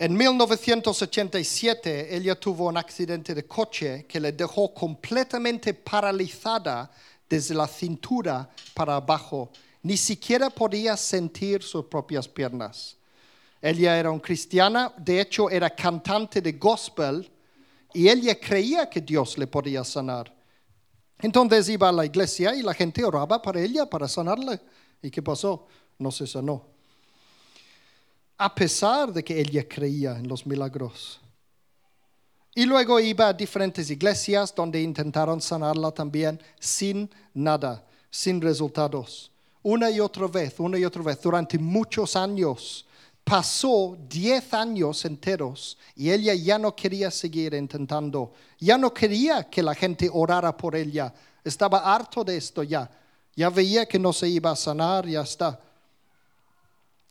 [0.00, 6.90] En 1987 ella tuvo un accidente de coche que le dejó completamente paralizada
[7.28, 9.50] desde la cintura para abajo.
[9.82, 12.96] Ni siquiera podía sentir sus propias piernas.
[13.60, 17.30] Ella era una cristiana, de hecho era cantante de gospel
[17.92, 20.34] y ella creía que Dios le podía sanar.
[21.18, 24.60] Entonces iba a la iglesia y la gente oraba para ella, para sanarle.
[25.02, 25.66] ¿Y qué pasó?
[25.98, 26.79] No se sanó
[28.40, 31.20] a pesar de que ella creía en los milagros.
[32.54, 39.30] Y luego iba a diferentes iglesias donde intentaron sanarla también sin nada, sin resultados.
[39.62, 42.86] Una y otra vez, una y otra vez, durante muchos años.
[43.22, 48.32] Pasó diez años enteros y ella ya no quería seguir intentando.
[48.58, 51.12] Ya no quería que la gente orara por ella.
[51.44, 52.90] Estaba harto de esto ya.
[53.36, 55.60] Ya veía que no se iba a sanar, ya está.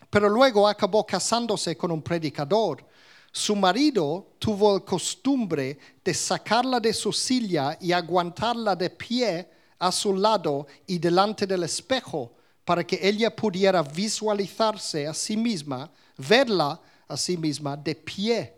[0.09, 2.85] Pero luego acabó casándose con un predicador.
[3.31, 9.47] Su marido tuvo la costumbre de sacarla de su silla y aguantarla de pie
[9.77, 12.33] a su lado y delante del espejo
[12.65, 18.53] para que ella pudiera visualizarse a sí misma, verla a sí misma de pie.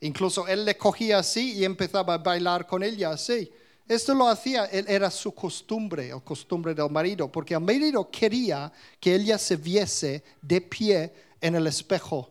[0.00, 3.50] Incluso él le cogía así y empezaba a bailar con ella así.
[3.88, 9.14] Esto lo hacía, era su costumbre, la costumbre del marido, porque el marido quería que
[9.14, 12.28] ella se viese de pie en el espejo.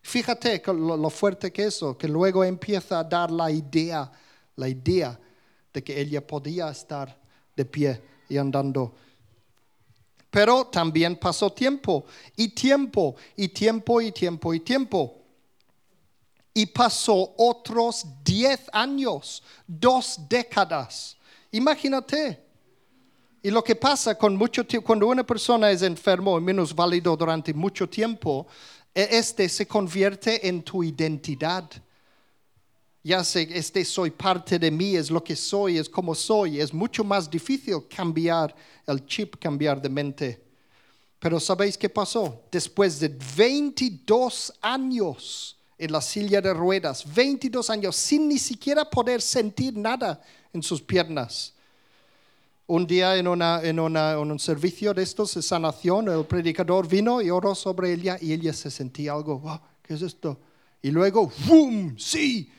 [0.00, 4.10] Fíjate lo, fuerte que es eso, que luego empieza a dar la idea,
[4.56, 5.18] la idea
[5.72, 7.14] de que ella podía estar
[7.54, 8.94] de pie y andando.
[10.30, 15.23] Pero también pasó tiempo, y tiempo, y tiempo, y tiempo, y tiempo
[16.54, 21.16] y pasó otros 10 años, dos décadas.
[21.50, 22.40] Imagínate.
[23.42, 27.52] Y lo que pasa con mucho tiempo, cuando una persona es enfermo y válido durante
[27.52, 28.46] mucho tiempo,
[28.94, 31.68] e, este se convierte en tu identidad.
[33.02, 36.60] Ya sé, este soy parte de mí, es lo que soy, es como soy.
[36.60, 38.54] Es mucho más difícil cambiar
[38.86, 40.44] el chip, cambiar de mente.
[41.18, 42.44] Pero ¿sabéis qué pasó?
[42.50, 49.20] Después de 22 años, en la silla de ruedas, 22 años, sin ni siquiera poder
[49.20, 50.18] sentir nada
[50.52, 51.52] en sus piernas.
[52.66, 57.54] Un día en, en, un servicio de estos de sanación, el predicador vino y oró
[57.54, 60.38] sobre ella y ella se sentía algo, ¿qué es esto?
[60.80, 61.94] Y luego, ¡bum!
[61.98, 62.50] ¡Sí!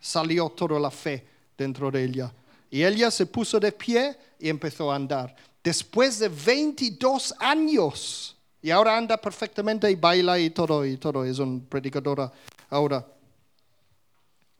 [0.00, 1.24] Salió toda la fe
[1.56, 2.32] dentro de ella.
[2.70, 5.34] Y ella se puso de pie y empezó a andar.
[5.62, 11.24] Después de 22 años, y ahora anda perfectamente y baila y todo, y todo.
[11.24, 12.32] Es un predicadora
[12.70, 13.06] ahora.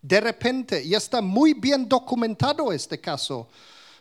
[0.02, 3.48] De repente, ya está muy bien documentado este caso.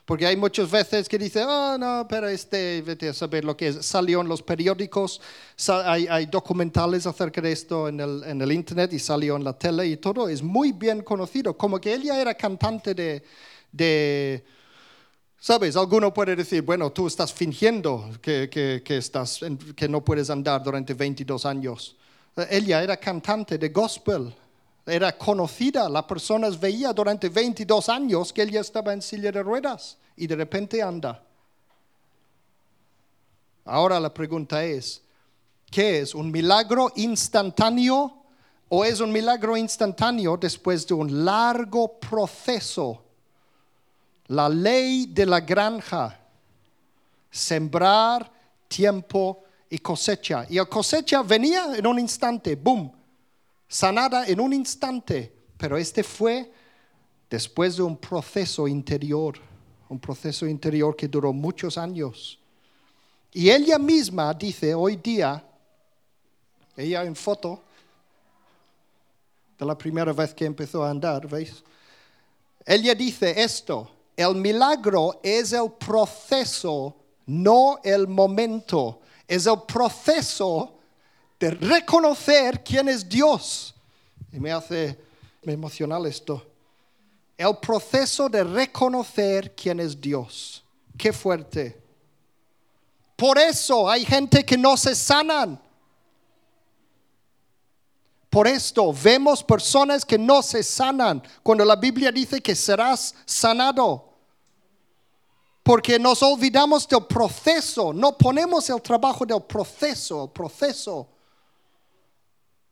[0.05, 3.69] Porque hay muchas veces que dicen, oh, no, pero este, vete a saber lo que
[3.69, 3.83] es.
[3.83, 5.19] Salió en los periódicos,
[5.67, 9.87] hay, documentales acerca de esto en el, en el, internet y salió en la tele
[9.87, 10.29] y todo.
[10.29, 11.57] Es muy bien conocido.
[11.57, 13.23] Como que ella era cantante de,
[13.71, 14.45] de
[15.45, 19.41] Sabes, alguno puede decir, bueno, tú estás fingiendo que, que, estás,
[19.75, 21.95] que no puedes andar durante 22 años.
[22.49, 24.33] Ella era cantante de gospel,
[24.87, 29.99] era conocida, las personas veían durante 22 años que ella estaba en silla de ruedas
[30.17, 31.23] y de repente anda.
[33.65, 34.99] Ahora la pregunta es,
[35.69, 36.15] ¿qué es?
[36.15, 38.23] ¿Un milagro instantáneo
[38.67, 43.04] o es un milagro instantáneo después de un largo proceso
[44.27, 46.19] la ley de la granja,
[47.29, 48.31] sembrar,
[48.67, 50.45] tiempo y cosecha.
[50.49, 52.91] Y la cosecha venía en un instante, boom,
[53.67, 56.51] sanada en un instante, pero este fue
[57.29, 59.37] después de un proceso interior,
[59.89, 62.39] un proceso interior que duró muchos años.
[63.31, 65.43] Y ella misma dice hoy día,
[66.77, 67.61] ella en foto,
[69.57, 71.63] de la primera vez que empezó a andar, ¿veis?
[72.65, 76.95] Ella dice esto, el milagro es el proceso,
[77.25, 79.01] no el momento.
[79.27, 80.77] Es el proceso
[81.39, 83.75] de reconocer quién es Dios.
[84.31, 84.97] Y me hace
[85.43, 86.45] emocional esto.
[87.37, 90.63] El proceso de reconocer quién es Dios.
[90.97, 91.81] Qué fuerte.
[93.15, 95.61] Por eso hay gente que no se sanan.
[98.35, 104.09] Por esto vemos personas que no se sanan cuando la Biblia dice que serás sanado.
[105.63, 111.07] Porque nos olvidamos del proceso, no ponemos el trabajo del proceso, el proceso.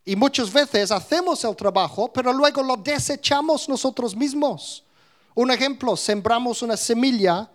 [0.03, 4.83] Y muchas veces hacemos el trabajo, pero luego lo desechamos nosotros mismos.
[5.33, 7.49] Un ejemplo, sembramos una semilla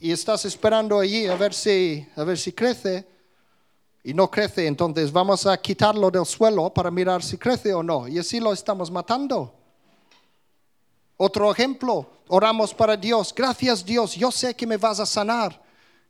[0.00, 3.06] y estás esperando allí a ver si, a ver si crece
[4.02, 8.08] y no crece, entonces vamos a quitarlo del suelo para mirar si crece o no.
[8.08, 9.52] Y así lo estamos matando.
[11.18, 13.34] Otro ejemplo, oramos para Dios.
[13.34, 15.60] Gracias Dios, yo sé que me vas a sanar.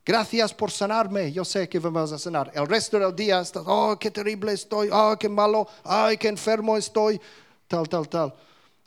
[0.05, 2.51] Gracias por sanarme, yo sé que me vas a sanar.
[2.55, 6.77] El resto del día estás, oh, qué terrible estoy, oh, qué malo, ay, qué enfermo
[6.77, 7.21] estoy,
[7.67, 8.35] tal, tal, tal.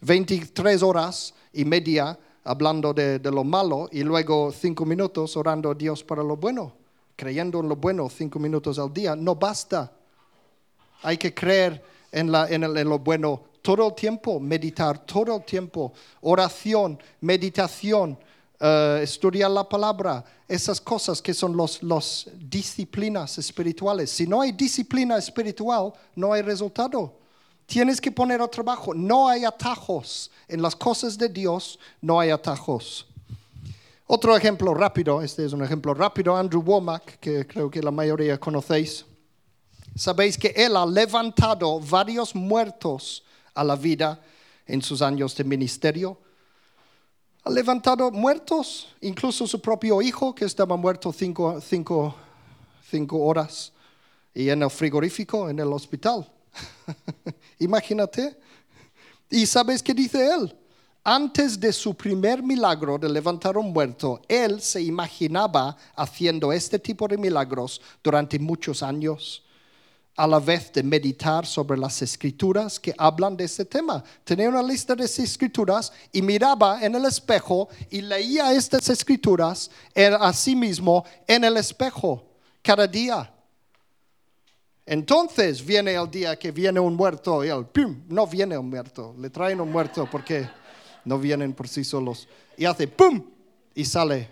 [0.02, 5.76] 23 horas y media hablando de, de lo malo y luego cinco minutos orando a
[5.76, 6.83] Dios para lo bueno
[7.24, 9.90] creyendo en lo bueno cinco minutos al día, no basta.
[11.04, 18.18] Hay que creer en, lo bueno todo el tiempo, meditar todo el tiempo, oración, meditación,
[18.60, 24.12] eh, estudiar la palabra, esas cosas que son las disciplinas espirituales.
[24.12, 27.14] Si no hay disciplina espiritual, no hay resultado.
[27.66, 28.94] Tienes que poner a trabajo.
[28.94, 30.30] No hay atajos.
[30.50, 33.08] En las cosas de Dios no hay atajos.
[34.16, 38.40] Otro ejemplo rápido, este es un ejemplo rápido, Andrew Womack, que creo que la mayoría
[38.40, 39.04] conocéis.
[39.96, 43.24] Sabéis que él ha levantado varios muertos
[43.56, 44.22] a la vida
[44.68, 46.16] en sus años de ministerio.
[47.44, 53.74] Ha levantado muertos, incluso su propio hijo, que estaba muerto cinco, cinco horas,
[54.32, 56.32] y en el frigorífico, en el hospital.
[57.58, 58.38] Imagínate.
[59.32, 60.56] ¿Y sabéis qué dice él?
[61.06, 67.10] Antes de su primer milagro de levantar un muerto, él se imaginaba haciendo este tipo
[67.10, 69.44] de milagros durante muchos años,
[70.16, 74.02] a la vez de meditar sobre las escrituras que hablan de este tema.
[74.24, 80.32] Tenía una lista de escrituras y miraba en el espejo y leía estas escrituras a
[80.32, 82.24] sí mismo en el espejo
[82.62, 83.30] cada día.
[84.86, 88.04] Entonces viene el día que viene un muerto y él, ¡pum!
[88.08, 90.48] No viene un muerto, le traen un muerto porque
[91.06, 92.28] no vienen por sí solos.
[92.58, 93.24] Y hace ¡pum!
[93.76, 94.30] y sale.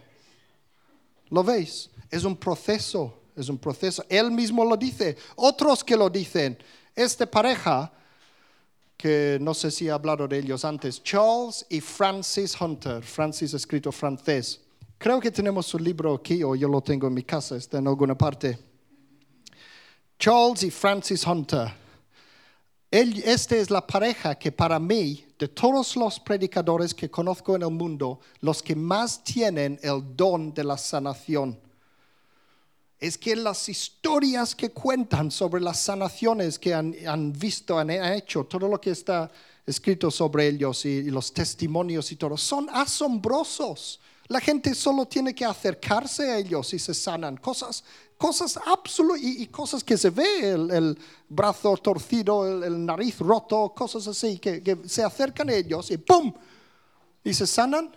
[1.30, 1.90] ¿Lo veis?
[2.10, 4.04] Es un proceso, es un proceso.
[4.10, 6.58] Él mismo lo dice, otros que lo dicen.
[6.96, 7.92] Esta pareja,
[8.98, 13.02] que no sé si he hablado de ellos antes, Charles y Francis Hunter.
[13.02, 14.60] Francis escrito francés.
[14.98, 17.88] Creo que tenemos su libro aquí, o yo lo tengo en mi casa, está en
[17.88, 18.60] alguna parte.
[20.20, 21.81] Charles y Francis Hunter.
[22.92, 27.72] Esta es la pareja que para mí de todos los predicadores que conozco en el
[27.72, 31.58] mundo, los que más tienen el don de la sanación.
[33.00, 38.68] Es que las historias que cuentan sobre las sanaciones que han, visto, han, hecho, todo
[38.68, 39.32] lo que está
[39.66, 44.02] escrito sobre ellos y los testimonios y todo, son asombrosos.
[44.28, 47.38] La gente solo tiene que acercarse a ellos y se sanan.
[47.38, 47.84] Cosas,
[48.22, 50.96] cosas absolutas y, cosas que se ve, el,
[51.28, 56.32] brazo torcido, el, nariz roto, cosas así, que, se acercan a ellos y ¡pum!
[57.24, 57.90] Y se sanan.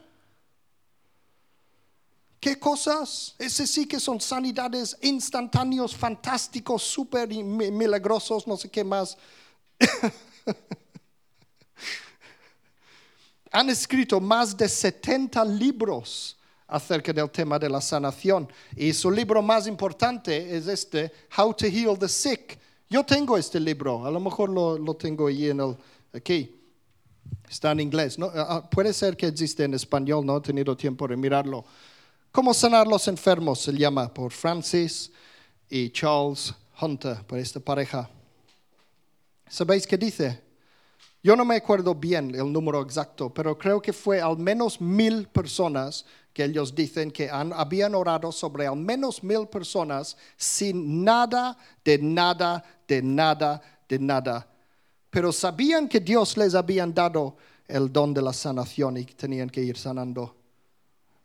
[2.40, 3.34] ¿Qué cosas?
[3.38, 9.18] Ese sí que son sanidades instantáneos, fantásticos, súper milagrosos, no sé qué más.
[13.52, 18.48] han escrito más de 70 libros acerca del tema de la sanación.
[18.76, 22.58] Y su libro más importante es este, How to Heal the Sick.
[22.88, 25.76] Yo tengo este libro, a lo mejor lo, tengo ahí en el,
[26.12, 26.60] aquí.
[27.48, 28.18] Está en inglés.
[28.18, 28.26] ¿no?
[28.26, 31.64] Ah, ah, puede ser que existe en español, no he tenido tiempo de mirarlo.
[32.30, 33.60] ¿Cómo sanar los enfermos?
[33.60, 35.10] Se llama por Francis
[35.70, 38.10] y Charles Hunter, por esta pareja.
[39.48, 40.43] ¿Sabéis qué dice?
[41.24, 45.26] Yo no me acuerdo bien el número exacto, pero creo que fue al menos mil
[45.26, 46.04] personas
[46.34, 52.62] que ellos dicen que habían orado sobre al menos mil personas sin nada, de nada,
[52.86, 54.46] de nada, de nada.
[55.08, 59.62] Pero sabían que Dios les había dado el don de la sanación y tenían que
[59.62, 60.36] ir sanando.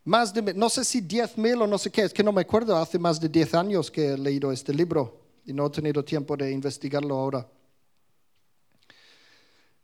[0.05, 2.43] Más de, no sé si diez mil o no sé qué, es que no me
[2.43, 6.05] acuerdo, hace más de diez años que he leído este libro y no he tenido
[6.05, 7.45] tiempo de investigarlo ahora.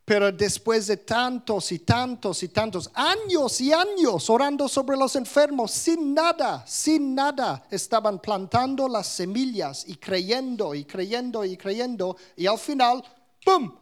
[0.06, 5.72] Pero después de tantos y tantos y tantos años y años orando sobre los enfermos,
[5.72, 12.18] sin nada, sin nada, estaban plantando las semillas y creyendo y creyendo y creyendo.
[12.36, 13.04] Y al final,
[13.44, 13.76] ¡pum!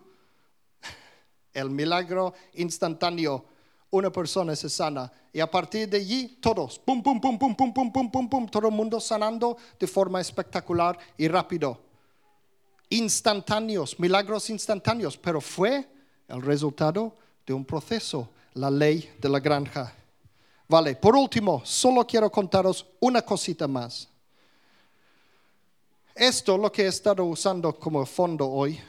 [1.54, 3.46] El milagro instantáneo.
[3.90, 5.12] Una persona se sana.
[5.34, 8.48] Y a partir de allí, todos, pum, pum, pum, pum, pum, pum, pum, pum, pum,
[8.48, 11.82] todo el mundo sanando de forma espectacular y rápido.
[12.90, 15.18] Instantáneos, milagros instantáneos.
[15.18, 15.93] Pero fue
[16.34, 17.16] el resultado
[17.46, 19.94] de un proceso, la ley de la granja.
[20.68, 24.08] Vale, por último, solo quiero contaros una cosita más.
[26.16, 28.80] Esto, lo que he estado usando como fondo hoy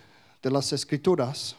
[0.42, 1.56] de las escrituras,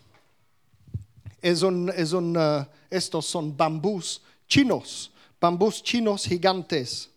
[1.41, 7.09] es un, es un, uh, estos son bambús chinos, bambús chinos gigantes.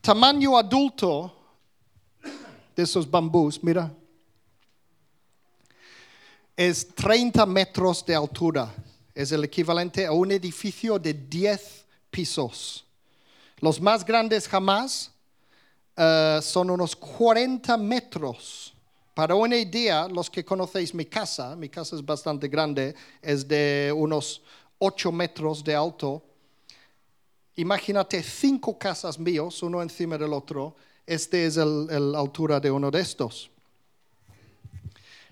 [0.00, 1.32] tamaño adulto
[2.74, 3.92] de esos bambús, mira,
[6.56, 8.74] es 30 metros de altura.
[9.14, 12.84] Es el equivalente a un edificio de 10 pisos.
[13.60, 15.10] Los más grandes jamás
[15.96, 18.74] eh, son unos 40 metros.
[19.14, 23.92] Para una idea, los que conocéis mi casa, mi casa es bastante grande, es de
[23.94, 24.42] unos
[24.78, 26.22] 8 metros de alto.
[27.56, 30.76] Imagínate cinco casas míos, uno encima del otro.
[31.06, 33.50] Este es la altura de uno de estos.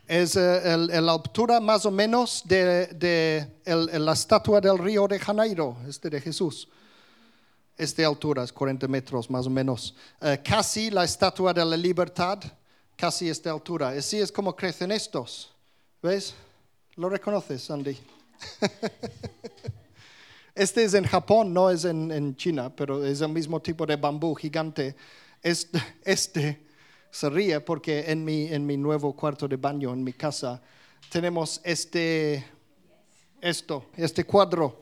[0.07, 6.11] Es eh, la altura más o menos de, la estatua del río de Janeiro, este
[6.11, 6.69] de Jesús.
[7.77, 9.95] Esta altura es 40 metros más o menos.
[10.21, 12.39] Eh, casi la estatua de la libertad,
[12.97, 13.89] casi esta altura.
[13.89, 15.51] Así es como crecen estos.
[16.03, 16.35] ¿Ves?
[16.97, 17.99] ¿Lo reconoces, Andy?
[20.55, 24.35] este es en Japón, no es en, China, pero es el mismo tipo de bambú
[24.35, 24.95] gigante.
[25.43, 26.67] Este, este
[27.15, 30.61] se ríe porque en mi, en mi nuevo cuarto de baño, en mi casa,
[31.09, 32.45] tenemos este,
[33.41, 34.81] esto, este cuadro.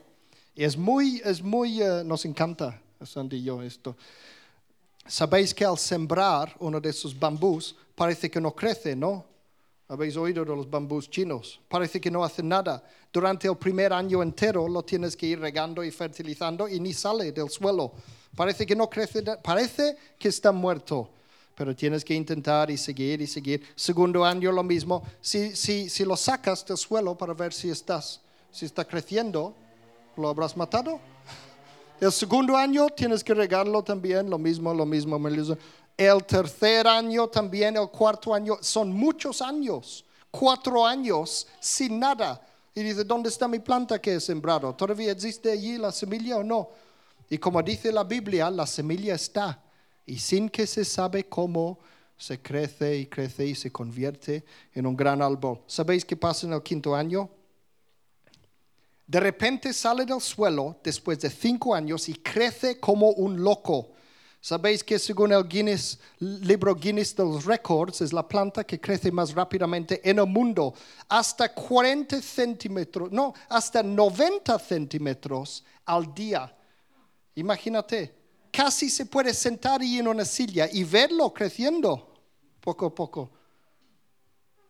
[0.55, 3.95] Y es muy, es muy, eh, nos encanta Sandy yo esto.
[5.07, 9.26] Sabéis que al sembrar uno de esos bambús parece que no crece, ¿no?
[9.89, 11.61] Habéis oído de los bambús chinos.
[11.68, 12.83] Parece que no hace nada.
[13.12, 17.30] Durante el primer año entero lo tienes que ir regando y fertilizando y ni sale
[17.30, 17.93] del suelo.
[18.35, 21.11] Parece que no crece, parece que está muerto.
[21.55, 23.62] Pero tienes que intentar y seguir y seguir.
[23.74, 25.03] Segundo año lo mismo.
[25.20, 29.55] Si, si, si lo sacas del suelo para ver si estás, si está creciendo,
[30.16, 31.00] ¿lo habrás matado?
[32.00, 35.20] El segundo año tienes que regarlo también, lo mismo, lo mismo.
[35.96, 42.44] El tercer año también, el cuarto año, son muchos años, cuatro años sin nada.
[42.74, 44.74] Y dice, ¿dónde está mi planta que he sembrado?
[44.74, 46.70] ¿Todavía existe allí la semilla o no?
[47.28, 49.62] Y como dice la Biblia, la semilla está.
[50.07, 51.78] Y sin que se sabe cómo
[52.16, 54.44] se crece y crece y se convierte
[54.74, 55.61] en un gran árbol.
[55.66, 57.28] ¿Sabéis qué pasa en el quinto año?
[59.07, 63.90] De repente sale del suelo después de cinco años y crece como un loco.
[64.40, 69.12] Sabéis que según el Guinness, libro Guinness de los Records es la planta que crece
[69.12, 70.74] más rápidamente en el mundo.
[71.09, 76.53] Hasta 40 centímetros, no, hasta 90 centímetros al día.
[77.34, 78.22] Imagínate,
[78.53, 82.12] casi se puede sentar ahí en una silla y verlo creciendo
[82.61, 83.30] poco a poco.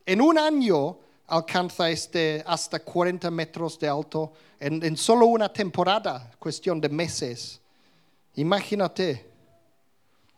[0.06, 6.80] En un año alcanza este hasta 40 metros de alto en, solo una temporada, cuestión
[6.80, 7.60] de meses.
[8.36, 9.30] Imagínate.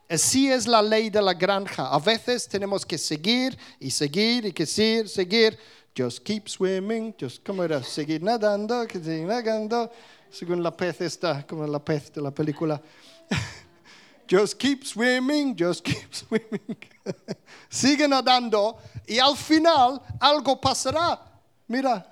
[0.09, 1.89] Así es la ley de la granja.
[1.89, 5.59] A veces tenemos que seguir y seguir y que seguir, seguir.
[5.97, 7.83] Just keep swimming, just, ¿cómo era?
[7.83, 9.91] Seguir nadando, seguir nadando.
[10.31, 12.81] Según la pez está, como la pez de la película.
[14.27, 16.77] Just keep swimming, just keep swimming.
[17.69, 21.21] Sigue nadando y al final algo pasará.
[21.69, 22.11] Mira,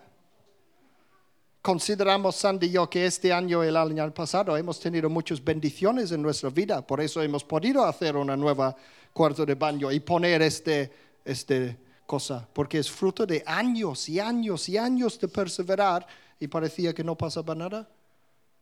[1.63, 6.13] consideramos Sandy y yo que este año y el año pasado hemos tenido muchas bendiciones
[6.13, 8.77] en nuestra vida, por eso hemos podido hacer una nueva
[9.13, 10.93] cuarto de baño y poner este,
[11.25, 16.07] este cosa, porque es fruto de años y años y años de perseverar
[16.39, 17.89] y parecía que no pasaba nada.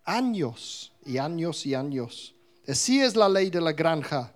[0.04, 2.34] Años y años y años.
[2.70, 4.32] Así es la ley de la granja.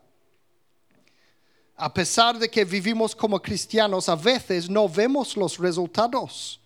[1.76, 6.60] A pesar de que vivimos como cristianos, a veces no vemos los resultados.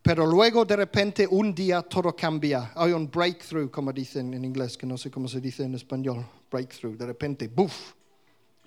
[0.00, 2.72] Pero luego de repente un día todo cambia.
[2.74, 6.24] Hay un breakthrough, como dicen en inglés, que no sé cómo se dice en español.
[6.50, 6.96] Breakthrough.
[6.96, 7.92] De repente, ¡buf!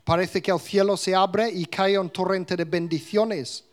[0.03, 3.63] Parece que el cielo se abre y cae un torrente de bendiciones.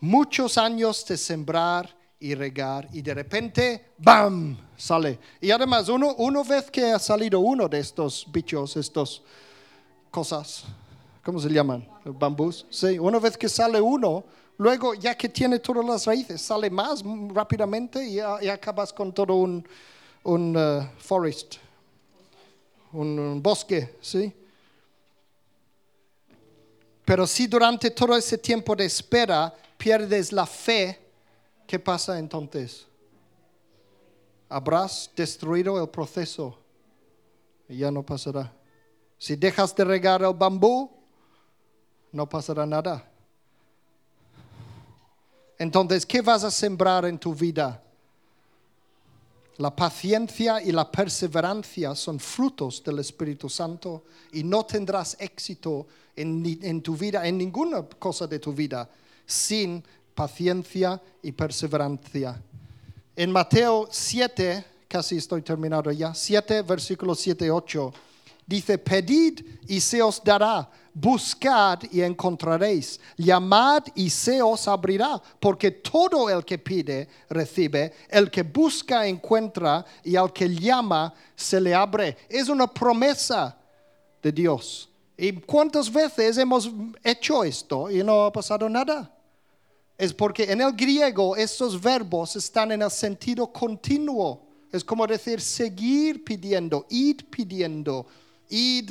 [0.00, 4.56] Muchos años de sembrar y regar y de repente, ¡bam!
[4.76, 5.18] sale.
[5.40, 9.22] Y además, uno, uno vez que ha salido uno de estos bichos, estos
[10.10, 10.64] cosas,
[11.22, 11.86] ¿cómo se llaman?
[12.04, 12.66] Bambús.
[12.70, 14.24] Sí, una vez que sale uno,
[14.58, 17.02] luego ya que tiene todas las raíces, sale más
[17.32, 19.66] rápidamente y, acabas con todo un,
[20.24, 21.56] un uh, forest,
[22.92, 24.32] un, bosque, ¿sí?
[27.04, 31.05] Pero si durante todo ese tiempo de espera pierdes la fe,
[31.66, 32.86] ¿qué pasa entonces?
[34.48, 36.58] Habrás destruido el proceso
[37.68, 38.52] y ya no pasará.
[39.18, 40.90] Si dejas de regar el bambú,
[42.12, 43.10] no pasará nada.
[45.58, 47.82] Entonces, ¿qué vas a sembrar en tu vida?
[49.58, 56.58] La paciencia y la perseverancia son frutos del Espíritu Santo y no tendrás éxito en,
[56.62, 58.88] en, tu vida, en ninguna cosa de tu vida,
[59.24, 59.82] sin
[60.16, 62.42] paciencia y perseverancia.
[63.14, 66.14] En Mateo 7, casi estoy terminado ya.
[66.14, 67.92] 7, versículos 7 y 8.
[68.46, 75.70] Dice, pedid y se os dará, buscad y encontraréis, llamad y se os abrirá, porque
[75.70, 81.74] todo el que pide recibe, el que busca encuentra y al que llama se le
[81.74, 82.16] abre.
[82.28, 83.58] Es una promesa
[84.22, 84.88] de Dios.
[85.18, 86.70] ¿Y cuántas veces hemos
[87.02, 89.15] hecho esto y no ha pasado nada?
[89.98, 94.42] Es porque en el griego estos verbos están en el sentido continuo.
[94.70, 98.06] Es como decir seguir pidiendo, ir pidiendo,
[98.50, 98.90] id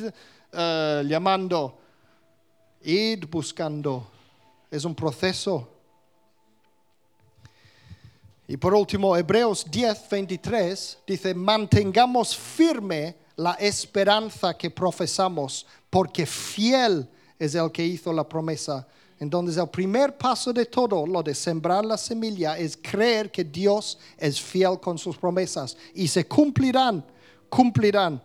[0.52, 1.78] eh, llamando,
[2.82, 4.10] id buscando.
[4.72, 5.70] Es un proceso.
[8.48, 17.08] Y por último, Hebreos 10, 23 dice, mantengamos firme la esperanza que profesamos, porque fiel
[17.38, 18.88] es el que hizo la promesa.
[19.20, 23.98] Entonces el primer paso de todo, lo de sembrar la semilla, es creer que Dios
[24.18, 27.06] es fiel con sus promesas y se cumplirán,
[27.50, 28.22] cumplirán.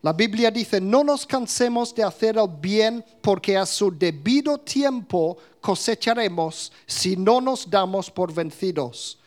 [0.00, 5.38] La Biblia dice, no nos cansemos de hacer el bien porque a su debido tiempo
[5.60, 9.18] cosecharemos si no nos damos por vencidos.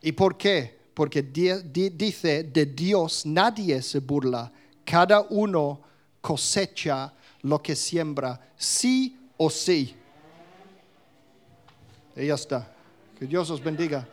[0.00, 0.78] ¿Y por qué?
[0.94, 4.50] Porque dice, de Dios nadie se burla,
[4.84, 5.82] cada uno
[6.20, 7.12] cosecha
[7.42, 9.96] lo que siembra, sí o sí.
[12.14, 12.70] Y está.
[13.18, 14.06] Que Dios os bendiga.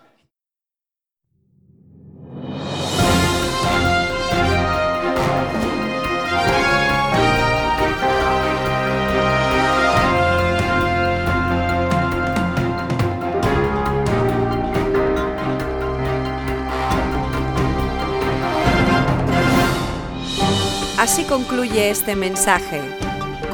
[20.98, 23.05] Así concluye este mensaje.